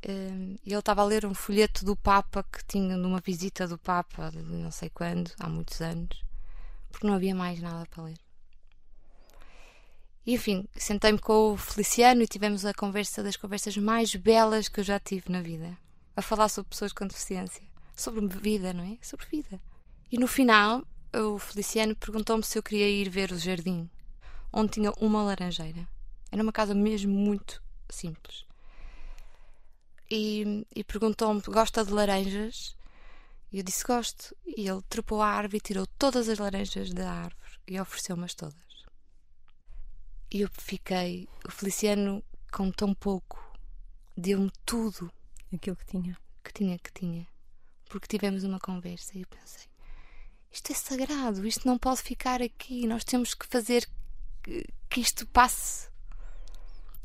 Um, 0.08 0.56
e 0.64 0.70
ele 0.70 0.78
estava 0.78 1.02
a 1.02 1.04
ler 1.04 1.24
um 1.24 1.34
folheto 1.34 1.84
do 1.84 1.94
Papa 1.94 2.44
que 2.44 2.64
tinha 2.64 2.96
numa 2.96 3.20
visita 3.20 3.68
do 3.68 3.78
Papa 3.78 4.30
de 4.30 4.42
não 4.42 4.70
sei 4.70 4.90
quando, 4.90 5.30
há 5.38 5.48
muitos 5.48 5.80
anos, 5.80 6.22
porque 6.90 7.06
não 7.06 7.14
havia 7.14 7.34
mais 7.34 7.60
nada 7.60 7.86
para 7.86 8.04
ler. 8.04 8.18
E 10.24 10.34
enfim, 10.34 10.68
sentei-me 10.76 11.18
com 11.18 11.52
o 11.52 11.56
Feliciano 11.56 12.22
e 12.22 12.28
tivemos 12.28 12.64
a 12.64 12.72
conversa 12.72 13.22
das 13.22 13.36
conversas 13.36 13.76
mais 13.76 14.14
belas 14.14 14.68
que 14.68 14.80
eu 14.80 14.84
já 14.84 15.00
tive 15.00 15.30
na 15.30 15.42
vida. 15.42 15.76
A 16.16 16.22
falar 16.22 16.48
sobre 16.48 16.70
pessoas 16.70 16.92
com 16.92 17.06
deficiência. 17.06 17.62
Sobre 17.96 18.26
vida, 18.26 18.72
não 18.72 18.84
é? 18.84 18.98
Sobre 19.02 19.26
vida. 19.26 19.60
E 20.10 20.18
no 20.18 20.28
final, 20.28 20.86
o 21.14 21.38
Feliciano 21.38 21.96
perguntou-me 21.96 22.44
se 22.44 22.56
eu 22.56 22.62
queria 22.62 22.88
ir 22.88 23.08
ver 23.08 23.32
o 23.32 23.38
jardim, 23.38 23.90
onde 24.52 24.72
tinha 24.72 24.92
uma 25.00 25.22
laranjeira. 25.22 25.88
Era 26.30 26.42
uma 26.42 26.52
casa 26.52 26.74
mesmo 26.74 27.12
muito 27.12 27.62
simples. 27.90 28.44
E, 30.10 30.66
e 30.74 30.84
perguntou-me: 30.84 31.40
gosta 31.40 31.84
de 31.84 31.92
laranjas? 31.92 32.76
E 33.50 33.58
eu 33.58 33.64
disse: 33.64 33.84
gosto. 33.84 34.36
E 34.46 34.68
ele 34.68 34.82
trepou 34.88 35.20
a 35.20 35.28
árvore 35.28 35.56
e 35.56 35.60
tirou 35.60 35.86
todas 35.98 36.28
as 36.28 36.38
laranjas 36.38 36.90
da 36.92 37.10
árvore 37.10 37.58
e 37.66 37.80
ofereceu-me-as 37.80 38.34
todas. 38.34 38.71
E 40.32 40.40
eu 40.40 40.48
fiquei. 40.52 41.28
O 41.46 41.50
Feliciano, 41.50 42.22
com 42.50 42.70
tão 42.70 42.94
pouco, 42.94 43.38
deu-me 44.16 44.50
tudo 44.64 45.12
Aquilo 45.52 45.76
que 45.76 45.84
tinha. 45.86 46.16
que 46.42 46.52
tinha 46.52 46.78
que 46.78 46.92
tinha. 46.92 47.26
Porque 47.88 48.06
tivemos 48.06 48.42
uma 48.42 48.58
conversa 48.58 49.16
e 49.16 49.20
eu 49.22 49.26
pensei: 49.28 49.66
isto 50.50 50.72
é 50.72 50.74
sagrado, 50.74 51.46
isto 51.46 51.66
não 51.66 51.78
pode 51.78 52.00
ficar 52.02 52.40
aqui, 52.40 52.86
nós 52.86 53.04
temos 53.04 53.34
que 53.34 53.46
fazer 53.46 53.86
que, 54.42 55.00
isto 55.00 55.26
passe. 55.26 55.90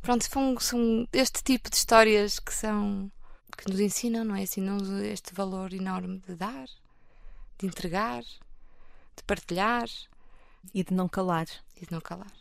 Pronto, 0.02 0.24
são, 0.24 0.58
são 0.60 1.08
este 1.12 1.44
tipo 1.44 1.70
de 1.70 1.76
histórias 1.76 2.40
que 2.40 2.54
são 2.54 3.12
que 3.58 3.70
nos 3.70 3.80
ensinam, 3.80 4.24
não 4.24 4.36
é? 4.36 4.44
Ensinam-nos 4.44 4.90
este 5.02 5.34
valor 5.34 5.74
enorme 5.74 6.20
de 6.20 6.36
dar, 6.36 6.68
de 7.58 7.66
entregar, 7.66 8.22
de 8.22 9.24
partilhar 9.26 9.90
E 10.74 10.84
de 10.84 10.94
não 10.94 11.10
calar. 11.10 11.48
e 11.76 11.86
de 11.86 11.92
não 11.92 12.00
calar. 12.00 12.32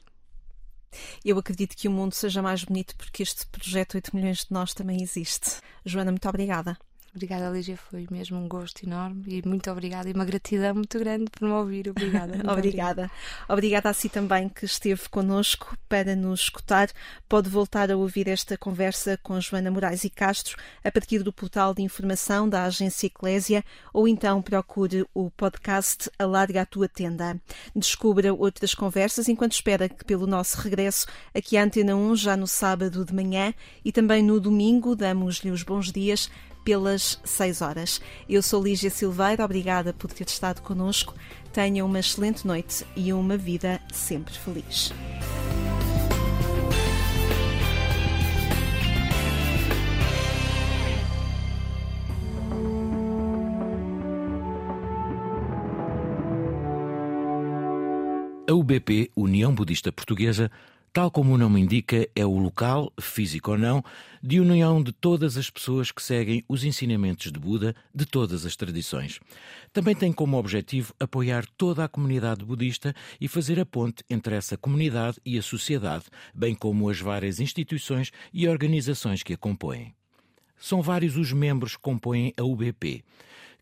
Eu 1.25 1.39
acredito 1.39 1.77
que 1.77 1.89
o 1.89 1.91
mundo 1.91 2.15
seja 2.15 2.43
mais 2.43 2.65
bonito 2.65 2.97
porque 2.97 3.23
este 3.23 3.47
projeto 3.47 3.95
8 3.95 4.15
milhões 4.15 4.39
de 4.39 4.53
nós 4.53 4.73
também 4.75 5.03
existe. 5.03 5.61
Joana, 5.85 6.11
muito 6.11 6.29
obrigada. 6.29 6.79
Obrigada, 7.17 7.49
Lígia, 7.49 7.79
foi 7.79 8.07
mesmo 8.11 8.37
um 8.37 8.47
gosto 8.47 8.85
enorme 8.85 9.25
e 9.27 9.49
muito 9.49 9.71
obrigada 9.71 10.07
e 10.07 10.13
uma 10.13 10.27
gratidão 10.27 10.75
muito 10.75 10.99
grande 10.99 11.31
por 11.31 11.49
me 11.49 11.55
ouvir. 11.55 11.89
Obrigada. 11.97 12.53
Obrigada. 12.53 13.11
Obrigada 13.49 13.89
a 13.89 13.95
si 13.95 14.11
também 14.11 14.51
que 14.51 14.67
esteve 14.67 15.09
connosco 15.09 15.75
para 15.89 16.15
nos 16.15 16.41
escutar. 16.41 16.91
Pode 17.27 17.49
voltar 17.49 17.91
a 17.91 17.97
ouvir 17.97 18.29
esta 18.29 18.59
conversa 18.59 19.19
com 19.23 19.41
Joana 19.41 19.71
Moraes 19.71 20.05
e 20.05 20.11
Castro 20.11 20.59
a 20.85 20.93
partir 20.93 21.23
do 21.23 21.33
portal 21.33 21.73
de 21.73 21.81
informação 21.81 22.47
da 22.47 22.65
Agência 22.65 23.07
Eclésia 23.07 23.65
ou 23.95 24.07
então 24.07 24.43
procure 24.43 25.07
o 25.15 25.31
podcast 25.31 26.11
Alarga 26.19 26.61
a 26.61 26.67
Tua 26.67 26.87
Tenda. 26.87 27.41
Descubra 27.75 28.35
outras 28.35 28.75
conversas 28.75 29.27
enquanto 29.27 29.53
espera 29.53 29.89
que 29.89 30.05
pelo 30.05 30.27
nosso 30.27 30.61
regresso 30.61 31.07
aqui 31.35 31.57
à 31.57 31.65
Antena 31.65 31.97
1 31.97 32.15
já 32.17 32.37
no 32.37 32.47
sábado 32.47 33.07
de 33.07 33.15
manhã 33.15 33.55
e 33.83 33.91
também 33.91 34.23
no 34.23 34.39
domingo 34.39 34.95
damos-lhe 34.95 35.51
os 35.51 35.63
bons 35.63 35.91
dias 35.91 36.31
pelas 36.67 37.21
6 37.25 37.63
horas. 37.63 38.01
Eu 38.29 38.43
sou 38.43 38.61
Lígia 38.61 38.91
Silveira, 38.91 39.45
obrigada 39.45 39.93
por 39.93 40.13
ter 40.13 40.27
estado 40.27 40.61
connosco. 40.63 41.15
Tenha 41.53 41.85
uma 41.85 42.01
excelente 42.01 42.45
noite 42.45 42.85
e 42.97 43.13
uma 43.13 43.37
vida 43.37 43.81
sempre 43.93 44.35
feliz. 44.35 44.93
A 58.49 58.53
UBP, 58.53 59.13
União 59.15 59.55
Budista 59.55 59.93
Portuguesa, 59.93 60.51
tal 60.97 61.11
como 61.11 61.35
o 61.35 61.37
nome 61.37 61.61
indica, 61.61 62.09
é 62.17 62.25
o 62.25 62.39
local, 62.39 62.91
físico 62.99 63.51
ou 63.51 63.59
não, 63.59 63.85
de 64.23 64.41
união 64.41 64.83
de 64.83 64.93
todas 64.93 65.37
as 65.37 65.51
pessoas 65.51 65.93
que 65.93 66.03
seguem 66.03 66.43
os 66.49 66.65
ensinamentos 66.65 67.31
de 67.31 67.39
Buda 67.39 67.77
de 67.95 68.07
todas 68.07 68.47
as 68.47 68.57
tradições. 68.57 69.21
Também 69.75 69.95
tem 69.95 70.11
como 70.11 70.39
objetivo 70.39 70.95
apoiar 70.99 71.45
toda 71.59 71.85
a 71.85 71.89
comunidade 71.89 72.47
budista 72.47 72.95
e 73.21 73.29
fazer 73.29 73.61
a 73.61 73.67
ponte 73.67 74.03
entre 74.09 74.37
essa 74.37 74.57
comunidade 74.57 75.21
e 75.23 75.37
a 75.37 75.43
sociedade, 75.43 76.07
bem 76.35 76.55
como 76.55 76.89
as 76.89 76.99
várias 76.99 77.41
instituições 77.41 78.11
e 78.33 78.49
organizações 78.49 79.23
que 79.23 79.35
a 79.35 79.37
compõem. 79.37 79.95
São 80.59 80.81
vários 80.81 81.19
os 81.19 81.31
membros 81.31 81.77
que 81.77 81.83
compõem 81.83 82.33
a 82.39 82.43
UBP 82.43 83.05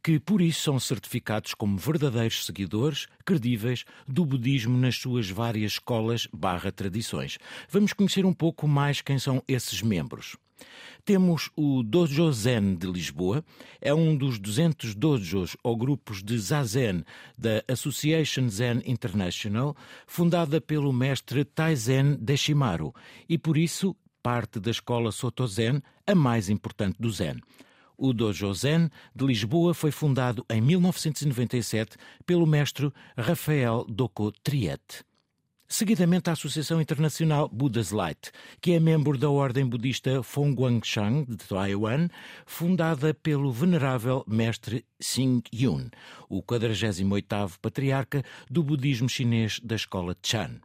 que 0.04 0.20
por 0.20 0.42
isso 0.42 0.60
são 0.60 0.78
certificados 0.78 1.54
como 1.54 1.78
verdadeiros 1.78 2.44
seguidores 2.44 3.06
credíveis 3.24 3.86
do 4.06 4.26
budismo 4.26 4.76
nas 4.76 4.96
suas 4.96 5.30
várias 5.30 5.72
escolas 5.72 6.28
barra 6.30 6.70
tradições. 6.70 7.38
Vamos 7.70 7.94
conhecer 7.94 8.26
um 8.26 8.34
pouco 8.34 8.68
mais 8.68 9.00
quem 9.00 9.18
são 9.18 9.42
esses 9.48 9.80
membros. 9.80 10.36
Temos 11.06 11.50
o 11.56 11.82
Dojo 11.82 12.30
Zen 12.32 12.74
de 12.74 12.86
Lisboa, 12.86 13.42
é 13.80 13.94
um 13.94 14.14
dos 14.14 14.38
200 14.38 14.94
dojos 14.94 15.56
ou 15.62 15.74
grupos 15.74 16.22
de 16.22 16.38
Zazen 16.38 17.02
da 17.36 17.64
Association 17.66 18.46
Zen 18.50 18.82
International, 18.84 19.74
fundada 20.06 20.60
pelo 20.60 20.92
mestre 20.92 21.46
Taizen 21.46 22.16
Deshimaru, 22.20 22.94
e 23.26 23.38
por 23.38 23.56
isso 23.56 23.96
parte 24.22 24.60
da 24.60 24.70
escola 24.70 25.10
Soto 25.10 25.46
Zen, 25.46 25.82
a 26.06 26.14
mais 26.14 26.50
importante 26.50 26.96
do 27.00 27.10
Zen. 27.10 27.40
O 27.96 28.12
Dojo 28.12 28.52
Zen 28.54 28.90
de 29.14 29.24
Lisboa 29.24 29.74
foi 29.74 29.90
fundado 29.90 30.44
em 30.50 30.60
1997 30.60 31.96
pelo 32.26 32.46
mestre 32.46 32.92
Rafael 33.16 33.84
Doko 33.88 34.32
Triet. 34.42 35.04
Seguidamente, 35.66 36.28
a 36.28 36.34
Associação 36.34 36.80
Internacional 36.80 37.48
Buddha's 37.48 37.90
Light, 37.90 38.30
que 38.60 38.72
é 38.72 38.80
membro 38.80 39.16
da 39.16 39.30
Ordem 39.30 39.66
Budista 39.66 40.22
Fongguangshang 40.22 41.24
de 41.24 41.36
Taiwan, 41.38 42.08
fundada 42.44 43.14
pelo 43.14 43.50
venerável 43.50 44.22
mestre 44.26 44.84
Xing 45.00 45.42
Yun, 45.52 45.88
o 46.28 46.42
48º 46.42 47.58
patriarca 47.60 48.22
do 48.50 48.62
budismo 48.62 49.08
chinês 49.08 49.58
da 49.64 49.74
escola 49.74 50.14
Chan 50.22 50.60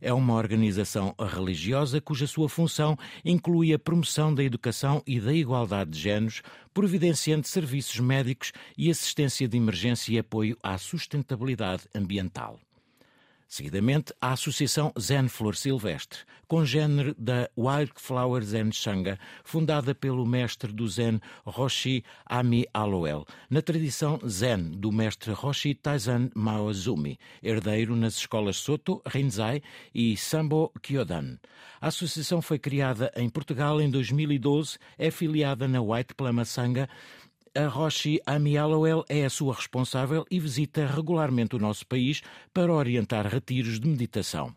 é 0.00 0.12
uma 0.12 0.34
organização 0.34 1.14
religiosa 1.18 2.00
cuja 2.00 2.26
sua 2.26 2.48
função 2.48 2.96
inclui 3.24 3.72
a 3.72 3.78
promoção 3.78 4.34
da 4.34 4.42
educação 4.42 5.02
e 5.06 5.20
da 5.20 5.32
igualdade 5.32 5.90
de 5.90 5.98
géneros, 6.00 6.42
providenciando 6.72 7.46
serviços 7.46 7.98
médicos 8.00 8.52
e 8.76 8.90
assistência 8.90 9.48
de 9.48 9.56
emergência 9.56 10.12
e 10.12 10.18
apoio 10.18 10.56
à 10.62 10.76
sustentabilidade 10.78 11.84
ambiental. 11.94 12.58
Seguidamente, 13.48 14.12
a 14.20 14.32
Associação 14.32 14.92
Zen 14.98 15.28
Flor 15.28 15.54
Silvestre, 15.54 16.20
congênere 16.48 17.14
da 17.16 17.48
Wildflower 17.56 18.42
Zen 18.42 18.72
Shanga, 18.72 19.18
fundada 19.44 19.94
pelo 19.94 20.26
mestre 20.26 20.72
do 20.72 20.88
Zen 20.88 21.20
Roshi 21.44 22.04
Ami 22.24 22.66
Aloel, 22.74 23.24
na 23.48 23.62
tradição 23.62 24.18
Zen 24.26 24.72
do 24.72 24.90
mestre 24.90 25.32
Roshi 25.32 25.74
Taizan 25.74 26.28
Maozumi, 26.34 27.18
herdeiro 27.40 27.94
nas 27.94 28.16
escolas 28.16 28.56
Soto, 28.56 29.00
Rinzai 29.06 29.62
e 29.94 30.16
Sambo 30.16 30.72
Kyodan. 30.82 31.38
A 31.80 31.86
associação 31.88 32.42
foi 32.42 32.58
criada 32.58 33.12
em 33.16 33.28
Portugal 33.28 33.80
em 33.80 33.88
2012, 33.88 34.76
é 34.98 35.10
filiada 35.10 35.68
na 35.68 35.80
White 35.80 36.14
Plama 36.14 36.44
Sangha, 36.44 36.88
a 37.56 37.66
Roshi 37.68 38.20
Amialoel 38.26 39.04
é 39.08 39.24
a 39.24 39.30
sua 39.30 39.54
responsável 39.54 40.26
e 40.30 40.38
visita 40.38 40.86
regularmente 40.86 41.56
o 41.56 41.58
nosso 41.58 41.86
país 41.86 42.22
para 42.52 42.72
orientar 42.72 43.26
retiros 43.26 43.80
de 43.80 43.88
meditação. 43.88 44.54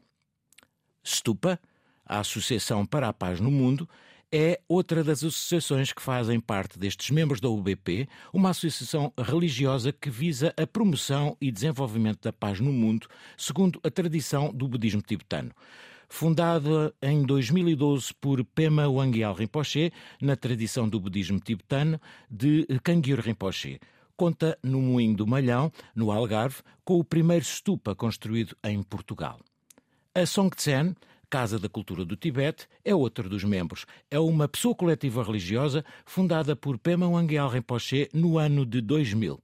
Stupa, 1.03 1.59
a 2.05 2.19
Associação 2.19 2.85
para 2.85 3.07
a 3.07 3.13
Paz 3.13 3.39
no 3.39 3.49
Mundo, 3.49 3.87
é 4.31 4.59
outra 4.67 5.03
das 5.03 5.23
associações 5.23 5.91
que 5.91 6.01
fazem 6.01 6.39
parte 6.39 6.77
destes 6.77 7.09
membros 7.09 7.39
da 7.39 7.49
UBP, 7.49 8.07
uma 8.31 8.49
associação 8.49 9.11
religiosa 9.17 9.91
que 9.91 10.09
visa 10.09 10.53
a 10.55 10.67
promoção 10.67 11.35
e 11.41 11.51
desenvolvimento 11.51 12.21
da 12.21 12.33
paz 12.33 12.59
no 12.59 12.71
mundo, 12.71 13.07
segundo 13.35 13.79
a 13.83 13.89
tradição 13.89 14.53
do 14.53 14.67
budismo 14.67 15.01
tibetano 15.01 15.51
fundada 16.09 16.93
em 17.01 17.23
2012 17.23 18.13
por 18.19 18.43
Pema 18.43 18.89
Wangyal 18.89 19.33
Rinpoche, 19.35 19.93
na 20.19 20.35
tradição 20.35 20.89
do 20.89 20.99
budismo 20.99 21.39
tibetano 21.39 22.01
de 22.29 22.65
Kangyur 22.83 23.19
Rinpoche. 23.19 23.79
Conta 24.17 24.57
no 24.61 24.81
Moinho 24.81 25.15
do 25.15 25.27
Malhão, 25.27 25.71
no 25.95 26.11
Algarve, 26.11 26.57
com 26.83 26.99
o 26.99 27.03
primeiro 27.03 27.45
stupa 27.45 27.95
construído 27.95 28.57
em 28.63 28.81
Portugal. 28.83 29.39
A 30.13 30.25
Songtsen, 30.25 30.95
Casa 31.29 31.59
da 31.59 31.69
Cultura 31.69 32.03
do 32.03 32.15
Tibete, 32.15 32.67
é 32.83 32.93
outro 32.93 33.29
dos 33.29 33.43
membros. 33.43 33.85
É 34.09 34.19
uma 34.19 34.47
pessoa 34.47 34.73
coletiva 34.73 35.23
religiosa 35.23 35.85
fundada 36.05 36.55
por 36.55 36.79
Pema 36.79 37.07
Wangyal 37.07 37.47
Rinpoche 37.47 38.09
no 38.11 38.37
ano 38.37 38.65
de 38.65 38.81
2000. 38.81 39.39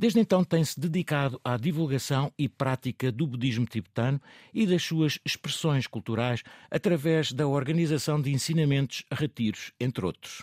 Desde 0.00 0.18
então 0.18 0.42
tem-se 0.42 0.80
dedicado 0.80 1.38
à 1.44 1.58
divulgação 1.58 2.32
e 2.38 2.48
prática 2.48 3.12
do 3.12 3.26
budismo 3.26 3.66
tibetano 3.66 4.18
e 4.54 4.66
das 4.66 4.82
suas 4.82 5.18
expressões 5.26 5.86
culturais 5.86 6.42
através 6.70 7.32
da 7.32 7.46
organização 7.46 8.18
de 8.18 8.32
ensinamentos, 8.32 9.04
retiros, 9.12 9.72
entre 9.78 10.06
outros. 10.06 10.42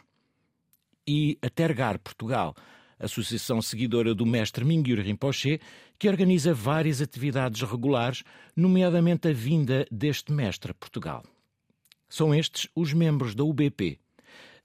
E 1.08 1.40
a 1.42 1.50
Tergar 1.50 1.98
Portugal, 1.98 2.54
associação 3.00 3.60
seguidora 3.60 4.14
do 4.14 4.28
mestre 4.28 4.64
Mingyur 4.64 5.00
Rinpoche, 5.00 5.60
que 5.98 6.08
organiza 6.08 6.54
várias 6.54 7.02
atividades 7.02 7.64
regulares, 7.64 8.24
nomeadamente 8.56 9.28
a 9.28 9.34
vinda 9.34 9.88
deste 9.92 10.32
mestre 10.32 10.70
a 10.70 10.76
Portugal. 10.76 11.24
São 12.08 12.32
estes 12.32 12.70
os 12.76 12.94
membros 12.94 13.34
da 13.34 13.44
UBP. 13.44 14.00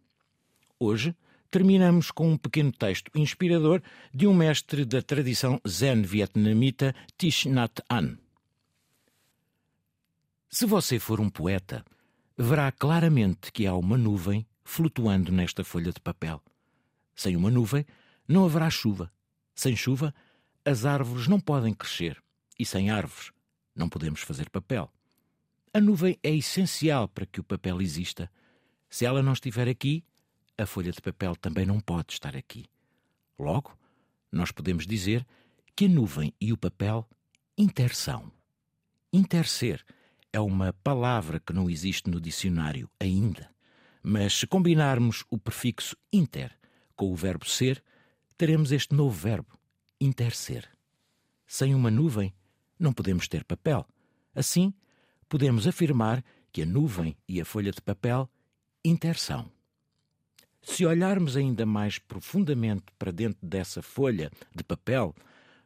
Hoje, 0.80 1.14
terminamos 1.52 2.10
com 2.10 2.32
um 2.32 2.38
pequeno 2.38 2.72
texto 2.72 3.12
inspirador 3.14 3.82
de 4.14 4.26
um 4.26 4.34
mestre 4.34 4.86
da 4.86 5.02
tradição 5.02 5.60
zen 5.68 6.04
vietnamita 6.04 6.96
Thich 7.18 7.50
Nhat 7.50 7.82
Hanh. 7.90 8.23
Se 10.54 10.68
você 10.68 11.00
for 11.00 11.20
um 11.20 11.32
poeta, 11.32 11.84
verá 12.38 12.72
claramente 12.72 13.52
que 13.52 13.66
há 13.66 13.74
uma 13.74 13.98
nuvem 13.98 14.46
flutuando 14.64 15.32
nesta 15.32 15.64
folha 15.64 15.92
de 15.92 16.00
papel. 16.00 16.40
Sem 17.16 17.36
uma 17.36 17.50
nuvem, 17.50 17.84
não 18.28 18.46
haverá 18.46 18.70
chuva. 18.70 19.12
Sem 19.56 19.76
chuva, 19.76 20.14
as 20.64 20.86
árvores 20.86 21.28
não 21.28 21.40
podem 21.40 21.74
crescer. 21.74 22.22
E 22.60 22.68
sem 22.68 22.92
árvores, 22.92 23.32
não 23.76 23.90
podemos 23.90 24.22
fazer 24.22 24.48
papel. 24.48 24.94
A 25.74 25.82
nuvem 25.82 26.20
é 26.22 26.30
essencial 26.30 27.08
para 27.08 27.26
que 27.26 27.40
o 27.40 27.44
papel 27.44 27.82
exista. 27.82 28.30
Se 28.88 29.08
ela 29.08 29.24
não 29.24 29.34
estiver 29.34 29.68
aqui, 29.68 30.04
a 30.56 30.68
folha 30.68 30.92
de 30.92 31.02
papel 31.02 31.36
também 31.36 31.66
não 31.66 31.80
pode 31.80 32.14
estar 32.14 32.38
aqui. 32.38 32.68
Logo, 33.40 33.76
nós 34.32 34.52
podemos 34.52 34.86
dizer 34.86 35.26
que 35.76 35.86
a 35.86 35.90
nuvem 35.90 36.32
e 36.40 36.54
o 36.54 36.58
papel 36.58 37.10
intersão. 37.58 38.32
Interser 39.12 39.84
é 40.34 40.40
uma 40.40 40.74
palavra 40.74 41.40
que 41.40 41.54
não 41.54 41.70
existe 41.70 42.10
no 42.10 42.20
dicionário 42.20 42.90
ainda, 43.00 43.50
mas 44.02 44.34
se 44.34 44.48
combinarmos 44.48 45.24
o 45.30 45.38
prefixo 45.38 45.96
inter 46.12 46.58
com 46.96 47.12
o 47.12 47.16
verbo 47.16 47.46
ser, 47.46 47.84
teremos 48.36 48.72
este 48.72 48.96
novo 48.96 49.16
verbo, 49.16 49.58
interser. 50.02 50.68
Sem 51.46 51.76
uma 51.76 51.92
nuvem, 51.92 52.34
não 52.80 52.92
podemos 52.92 53.28
ter 53.28 53.44
papel. 53.44 53.88
Assim, 54.34 54.74
podemos 55.30 55.68
afirmar 55.68 56.24
que 56.52 56.64
a 56.64 56.66
nuvem 56.66 57.16
e 57.28 57.40
a 57.40 57.46
folha 57.46 57.72
de 57.72 57.82
papel 57.82 58.28
intersão. 58.84 59.52
Se 60.64 60.86
olharmos 60.86 61.38
ainda 61.38 61.66
mais 61.66 62.00
profundamente 62.00 62.86
para 62.98 63.12
dentro 63.12 63.46
dessa 63.46 63.82
folha 63.82 64.32
de 64.56 64.64
papel, 64.64 65.14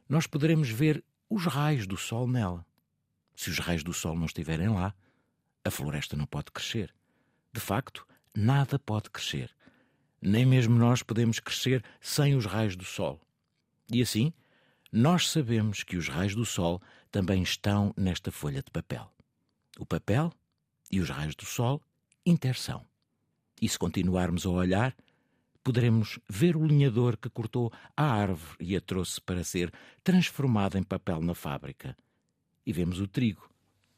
nós 0.10 0.28
poderemos 0.28 0.70
ver 0.70 1.04
os 1.30 1.46
raios 1.46 1.88
do 1.88 1.96
sol 1.96 2.28
nela. 2.28 2.66
Se 3.38 3.52
os 3.52 3.60
raios 3.60 3.84
do 3.84 3.94
sol 3.94 4.16
não 4.16 4.26
estiverem 4.26 4.68
lá, 4.68 4.96
a 5.64 5.70
floresta 5.70 6.18
não 6.18 6.26
pode 6.26 6.52
crescer. 6.52 6.92
De 7.54 7.60
facto, 7.60 8.06
nada 8.36 8.80
pode 8.80 9.12
crescer. 9.12 9.56
Nem 10.20 10.44
mesmo 10.44 10.76
nós 10.76 11.04
podemos 11.04 11.40
crescer 11.40 11.86
sem 12.02 12.36
os 12.36 12.48
raios 12.48 12.76
do 12.76 12.84
sol. 12.84 13.22
E 13.94 14.02
assim, 14.02 14.34
nós 14.92 15.30
sabemos 15.30 15.84
que 15.84 15.98
os 15.98 16.10
raios 16.10 16.34
do 16.34 16.46
sol 16.46 16.82
também 17.12 17.44
estão 17.44 17.94
nesta 17.96 18.32
folha 18.32 18.64
de 18.64 18.72
papel. 18.72 19.08
O 19.78 19.86
papel 19.86 20.34
e 20.92 21.00
os 21.00 21.12
raios 21.12 21.36
do 21.36 21.46
sol 21.46 21.80
intersão. 22.26 22.84
E 23.62 23.70
se 23.70 23.78
continuarmos 23.78 24.48
a 24.48 24.50
olhar, 24.50 24.96
poderemos 25.64 26.18
ver 26.28 26.58
o 26.58 26.66
linhador 26.66 27.16
que 27.16 27.30
cortou 27.30 27.72
a 27.96 28.04
árvore 28.04 28.58
e 28.60 28.76
a 28.76 28.82
trouxe 28.82 29.22
para 29.22 29.44
ser 29.44 29.72
transformada 30.04 30.80
em 30.80 30.84
papel 30.84 31.22
na 31.22 31.36
fábrica 31.36 31.96
e 32.68 32.74
vemos 32.74 33.00
o 33.00 33.08
trigo. 33.08 33.50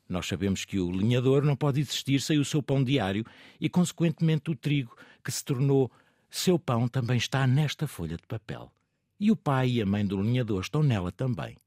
Nós 0.07 0.27
sabemos 0.27 0.63
que 0.63 0.79
o 0.79 0.91
linhador 0.91 1.43
não 1.43 1.55
pode 1.55 1.81
existir 1.81 2.21
sem 2.21 2.37
o 2.37 2.45
seu 2.45 2.61
pão 2.61 2.83
diário 2.83 3.25
e, 3.59 3.67
consequentemente, 3.67 4.51
o 4.51 4.55
trigo, 4.55 4.95
que 5.23 5.31
se 5.31 5.43
tornou 5.43 5.91
seu 6.29 6.59
pão, 6.59 6.87
também 6.87 7.17
está 7.17 7.47
nesta 7.47 7.87
folha 7.87 8.15
de 8.15 8.27
papel. 8.27 8.71
E 9.19 9.31
o 9.31 9.35
pai 9.35 9.69
e 9.69 9.81
a 9.81 9.85
mãe 9.87 10.05
do 10.05 10.21
linhador 10.21 10.61
estão 10.61 10.83
nela 10.83 11.11
também. 11.11 11.57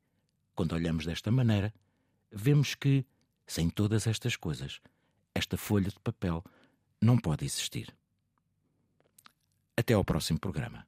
Quando 0.55 0.74
olhamos 0.74 1.05
desta 1.05 1.30
maneira, 1.32 1.74
vemos 2.30 2.76
que, 2.76 3.05
sem 3.44 3.68
todas 3.68 4.07
estas 4.07 4.36
coisas, 4.36 4.80
esta 5.34 5.57
folha 5.57 5.90
de 5.90 5.98
papel 5.98 6.44
não 7.00 7.18
pode 7.18 7.44
existir. 7.44 7.92
Até 9.76 9.94
ao 9.94 10.05
próximo 10.05 10.38
programa. 10.38 10.86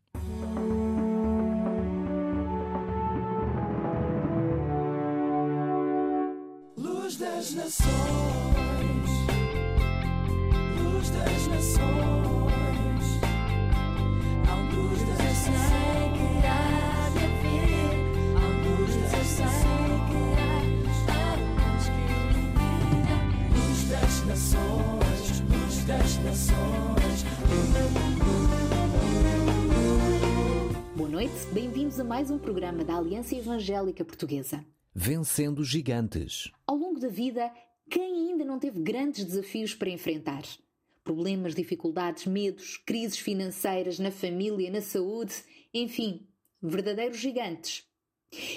Das 7.16 7.52
nações, 7.54 7.90
luz 10.82 11.10
das 11.10 11.46
nações, 11.46 13.04
luz 14.74 15.00
das 15.00 15.46
eu 15.46 15.54
sei 15.54 16.10
que 16.14 16.46
há 16.46 17.10
de 17.10 17.18
haver, 17.24 17.94
a 18.36 18.38
luz 18.66 18.92
das 18.96 19.30
ilumina, 22.34 23.16
luz 23.54 23.80
das 23.90 24.14
nações, 24.26 25.40
luz 25.40 25.74
das 25.84 26.10
nações. 26.18 27.18
Boa 30.96 31.08
noite, 31.08 31.46
bem-vindos 31.52 32.00
a 32.00 32.04
mais 32.04 32.30
um 32.30 32.38
programa 32.38 32.82
da 32.84 32.96
Aliança 32.96 33.36
Evangélica 33.36 34.04
Portuguesa. 34.04 34.64
Vencendo 34.96 35.64
Gigantes. 35.64 36.52
Ao 36.64 36.76
longo 36.76 37.00
da 37.00 37.08
vida, 37.08 37.52
quem 37.90 38.30
ainda 38.30 38.44
não 38.44 38.60
teve 38.60 38.80
grandes 38.80 39.24
desafios 39.24 39.74
para 39.74 39.90
enfrentar? 39.90 40.44
Problemas, 41.02 41.52
dificuldades, 41.52 42.26
medos, 42.26 42.76
crises 42.76 43.18
financeiras 43.18 43.98
na 43.98 44.12
família, 44.12 44.70
na 44.70 44.80
saúde, 44.80 45.34
enfim, 45.74 46.28
verdadeiros 46.62 47.18
gigantes. 47.18 47.84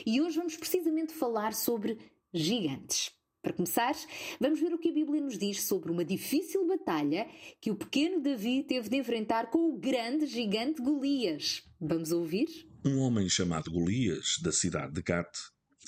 E 0.06 0.22
hoje 0.22 0.38
vamos 0.38 0.56
precisamente 0.56 1.12
falar 1.12 1.56
sobre 1.56 1.98
gigantes. 2.32 3.12
Para 3.42 3.54
começar, 3.54 3.96
vamos 4.40 4.60
ver 4.60 4.72
o 4.76 4.78
que 4.78 4.90
a 4.90 4.94
Bíblia 4.94 5.20
nos 5.20 5.40
diz 5.40 5.64
sobre 5.64 5.92
uma 5.92 6.06
difícil 6.06 6.68
batalha 6.68 7.28
que 7.60 7.72
o 7.72 7.76
pequeno 7.76 8.22
Davi 8.22 8.64
teve 8.64 8.90
de 8.90 8.98
enfrentar 8.98 9.50
com 9.50 9.72
o 9.72 9.78
grande 9.80 10.28
gigante 10.28 10.84
Golias. 10.84 11.64
Vamos 11.82 12.12
ouvir? 12.12 12.48
Um 12.86 13.00
homem 13.00 13.28
chamado 13.28 13.72
Golias, 13.72 14.38
da 14.44 14.52
cidade 14.52 14.94
de 14.94 15.02
Gat, 15.02 15.30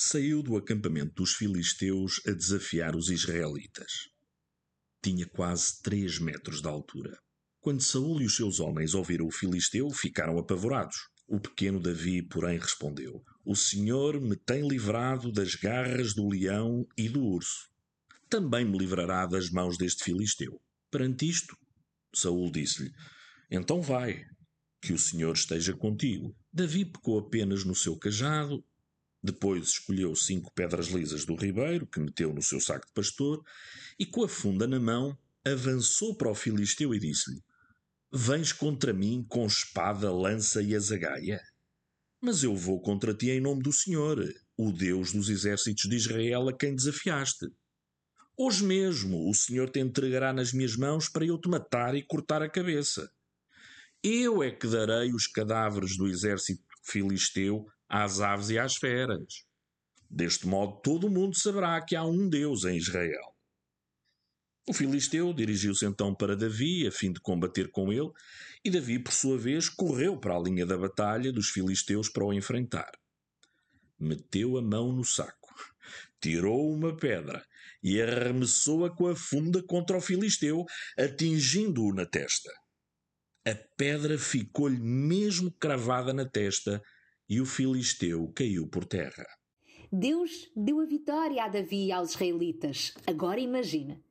saiu 0.01 0.41
do 0.41 0.55
acampamento 0.55 1.13
dos 1.13 1.33
filisteus 1.33 2.21
a 2.25 2.31
desafiar 2.31 2.95
os 2.95 3.09
israelitas. 3.09 4.07
Tinha 5.03 5.25
quase 5.25 5.81
três 5.81 6.17
metros 6.19 6.61
de 6.61 6.69
altura. 6.69 7.19
Quando 7.59 7.83
Saul 7.83 8.21
e 8.21 8.25
os 8.25 8.37
seus 8.37 8.61
homens 8.61 8.93
ouviram 8.93 9.27
o 9.27 9.31
filisteu, 9.31 9.89
ficaram 9.89 10.37
apavorados. 10.37 10.95
O 11.27 11.37
pequeno 11.37 11.81
Davi, 11.81 12.21
porém, 12.21 12.57
respondeu: 12.57 13.21
O 13.43 13.57
Senhor 13.57 14.21
me 14.21 14.37
tem 14.37 14.65
livrado 14.65 15.33
das 15.33 15.55
garras 15.55 16.13
do 16.13 16.29
leão 16.29 16.87
e 16.97 17.09
do 17.09 17.21
urso. 17.21 17.69
Também 18.29 18.63
me 18.63 18.77
livrará 18.77 19.25
das 19.25 19.49
mãos 19.49 19.77
deste 19.77 20.05
filisteu. 20.05 20.61
Perante 20.89 21.27
isto, 21.27 21.57
Saul 22.15 22.49
disse-lhe: 22.49 22.89
Então 23.51 23.81
vai, 23.81 24.23
que 24.81 24.93
o 24.93 24.97
Senhor 24.97 25.33
esteja 25.33 25.75
contigo. 25.75 26.33
Davi 26.53 26.85
pecou 26.85 27.19
apenas 27.19 27.65
no 27.65 27.75
seu 27.75 27.97
cajado 27.97 28.63
depois 29.21 29.69
escolheu 29.69 30.15
cinco 30.15 30.51
pedras 30.53 30.87
lisas 30.87 31.25
do 31.25 31.35
ribeiro, 31.35 31.85
que 31.85 31.99
meteu 31.99 32.33
no 32.33 32.41
seu 32.41 32.59
saco 32.59 32.87
de 32.87 32.93
pastor, 32.93 33.43
e 33.97 34.05
com 34.05 34.23
a 34.23 34.29
funda 34.29 34.65
na 34.65 34.79
mão, 34.79 35.17
avançou 35.45 36.15
para 36.15 36.31
o 36.31 36.35
filisteu 36.35 36.93
e 36.93 36.99
disse-lhe: 36.99 37.43
Vens 38.11 38.53
contra 38.53 38.93
mim 38.93 39.25
com 39.27 39.45
espada, 39.45 40.11
lança 40.11 40.61
e 40.61 40.75
azagaia? 40.75 41.41
Mas 42.21 42.43
eu 42.43 42.55
vou 42.55 42.81
contra 42.81 43.13
ti 43.13 43.29
em 43.29 43.41
nome 43.41 43.61
do 43.61 43.73
Senhor, 43.73 44.23
o 44.57 44.71
Deus 44.71 45.13
dos 45.13 45.29
exércitos 45.29 45.89
de 45.89 45.95
Israel, 45.95 46.47
a 46.49 46.57
quem 46.57 46.75
desafiaste. 46.75 47.47
Hoje 48.37 48.63
mesmo 48.63 49.29
o 49.29 49.33
Senhor 49.33 49.69
te 49.69 49.79
entregará 49.79 50.31
nas 50.31 50.53
minhas 50.53 50.75
mãos 50.77 51.09
para 51.09 51.25
eu 51.25 51.37
te 51.37 51.49
matar 51.49 51.93
e 51.93 52.03
cortar 52.03 52.41
a 52.41 52.49
cabeça. 52.49 53.11
Eu 54.01 54.41
é 54.41 54.49
que 54.49 54.65
darei 54.65 55.13
os 55.13 55.27
cadáveres 55.27 55.97
do 55.97 56.07
exército 56.07 56.63
filisteu 56.83 57.67
às 57.89 58.21
aves 58.21 58.49
e 58.49 58.59
às 58.59 58.75
feras. 58.75 59.43
Deste 60.09 60.47
modo, 60.47 60.79
todo 60.81 61.07
o 61.07 61.09
mundo 61.09 61.35
saberá 61.35 61.81
que 61.81 61.95
há 61.95 62.03
um 62.03 62.29
Deus 62.29 62.63
em 62.63 62.77
Israel. 62.77 63.35
O 64.67 64.73
filisteu 64.73 65.33
dirigiu-se 65.33 65.83
então 65.85 66.13
para 66.13 66.35
Davi, 66.35 66.85
a 66.85 66.91
fim 66.91 67.11
de 67.11 67.19
combater 67.19 67.71
com 67.71 67.91
ele, 67.91 68.11
e 68.63 68.69
Davi, 68.69 68.99
por 68.99 69.11
sua 69.11 69.35
vez, 69.35 69.67
correu 69.67 70.15
para 70.15 70.35
a 70.35 70.39
linha 70.39 70.63
da 70.63 70.77
batalha 70.77 71.31
dos 71.31 71.49
filisteus 71.49 72.07
para 72.07 72.23
o 72.23 72.31
enfrentar. 72.31 72.91
Meteu 73.99 74.57
a 74.57 74.61
mão 74.61 74.91
no 74.91 75.03
saco, 75.03 75.55
tirou 76.21 76.71
uma 76.71 76.95
pedra 76.95 77.43
e 77.81 77.99
arremessou-a 77.99 78.95
com 78.95 79.07
a 79.07 79.15
funda 79.15 79.63
contra 79.63 79.97
o 79.97 80.01
filisteu, 80.01 80.65
atingindo-o 80.97 81.93
na 81.93 82.05
testa. 82.05 82.51
A 83.47 83.55
pedra 83.75 84.19
ficou-lhe 84.19 84.79
mesmo 84.79 85.51
cravada 85.51 86.13
na 86.13 86.25
testa 86.25 86.79
e 87.29 87.39
o 87.39 87.45
filisteu 87.45 88.31
caiu 88.33 88.67
por 88.67 88.85
terra. 88.85 89.25
Deus 89.91 90.49
deu 90.55 90.79
a 90.79 90.85
vitória 90.85 91.43
a 91.43 91.47
Davi 91.47 91.85
e 91.85 91.91
aos 91.91 92.11
israelitas. 92.11 92.93
Agora 93.05 93.39
imagina. 93.39 94.01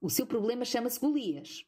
O 0.00 0.10
seu 0.10 0.26
problema 0.26 0.64
chama-se 0.64 0.98
Golias. 0.98 1.64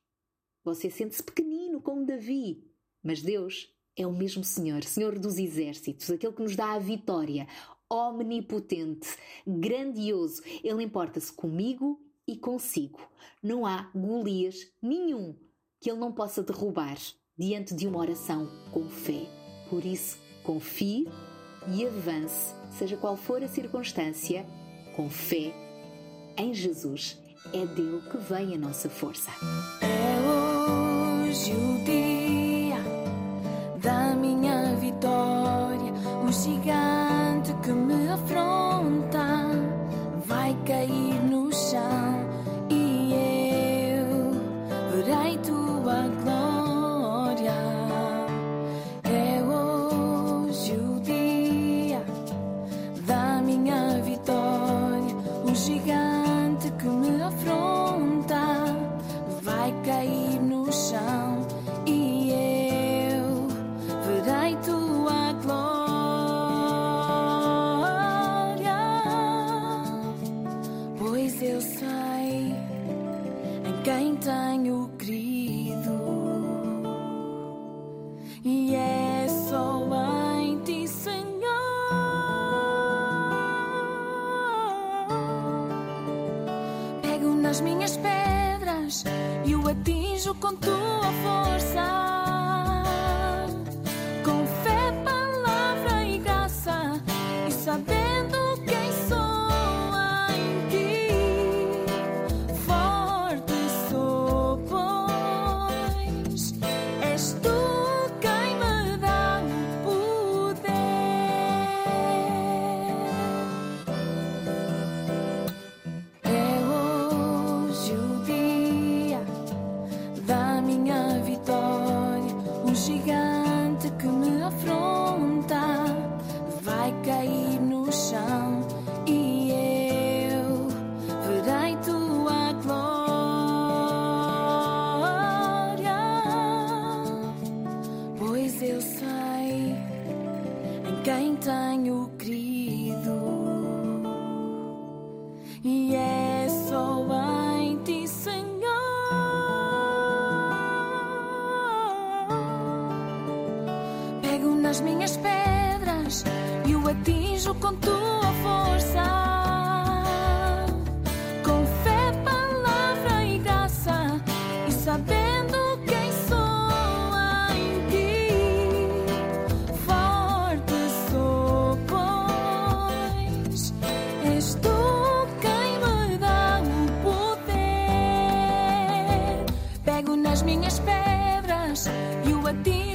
Você 0.64 0.90
sente-se 0.90 1.22
pequenino 1.22 1.80
como 1.80 2.05
Davi, 2.05 2.64
mas 3.03 3.22
Deus 3.22 3.72
é 3.97 4.07
o 4.07 4.12
mesmo 4.12 4.44
Senhor, 4.44 4.84
Senhor 4.84 5.18
dos 5.18 5.38
exércitos, 5.38 6.11
aquele 6.11 6.32
que 6.32 6.42
nos 6.42 6.55
dá 6.57 6.72
a 6.72 6.78
vitória, 6.78 7.47
omnipotente, 7.90 9.09
grandioso. 9.47 10.42
Ele 10.62 10.82
importa-se 10.82 11.32
comigo 11.32 12.01
e 12.26 12.36
consigo. 12.36 13.01
Não 13.42 13.64
há 13.64 13.90
Golias 13.94 14.70
nenhum 14.82 15.34
que 15.80 15.90
ele 15.90 16.01
não 16.01 16.12
possa 16.12 16.42
derrubar 16.42 16.99
diante 17.38 17.74
de 17.74 17.86
uma 17.86 18.01
oração 18.01 18.51
com 18.72 18.88
fé. 18.90 19.26
Por 19.70 19.84
isso, 19.84 20.18
confie 20.47 21.09
e 21.68 21.84
avance, 21.84 22.55
seja 22.78 22.97
qual 22.97 23.16
for 23.16 23.42
a 23.42 23.49
circunstância, 23.49 24.47
com 24.94 25.11
fé 25.11 25.53
em 26.38 26.55
Jesus. 26.55 27.18
É 27.53 27.66
dele 27.66 28.01
que 28.11 28.16
vem 28.18 28.55
a 28.55 28.59
nossa 28.59 28.88
força. 28.88 29.30
É 29.82 31.26
hoje 31.28 31.53
o 31.53 31.84
dia 31.84 32.05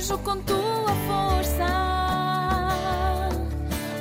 o 0.02 0.14
atinjo 0.14 0.18
com 0.20 0.42
tua 0.42 0.94
força. 1.08 1.68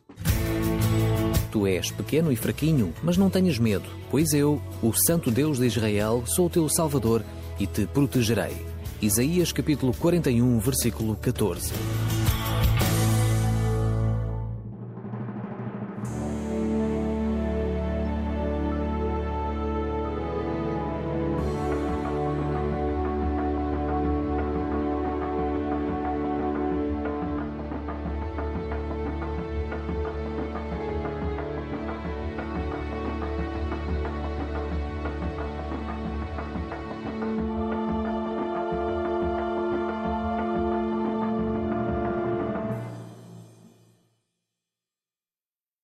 Tu 1.51 1.67
és 1.67 1.91
pequeno 1.91 2.31
e 2.31 2.37
fraquinho, 2.37 2.93
mas 3.03 3.17
não 3.17 3.31
tenhas 3.31 3.59
medo, 3.59 3.89
pois 4.11 4.33
eu, 4.33 4.61
o 4.83 4.93
Santo 4.93 5.31
Deus 5.31 5.59
de 5.59 5.67
Israel, 5.67 6.23
sou 6.27 6.47
o 6.47 6.51
teu 6.51 6.69
Salvador 6.69 7.23
e 7.59 7.67
te 7.67 7.87
protegerei. 7.87 8.57
Isaías 9.01 9.53
capítulo 9.53 9.95
41, 9.95 10.59
versículo 10.59 11.17
14. 11.17 12.18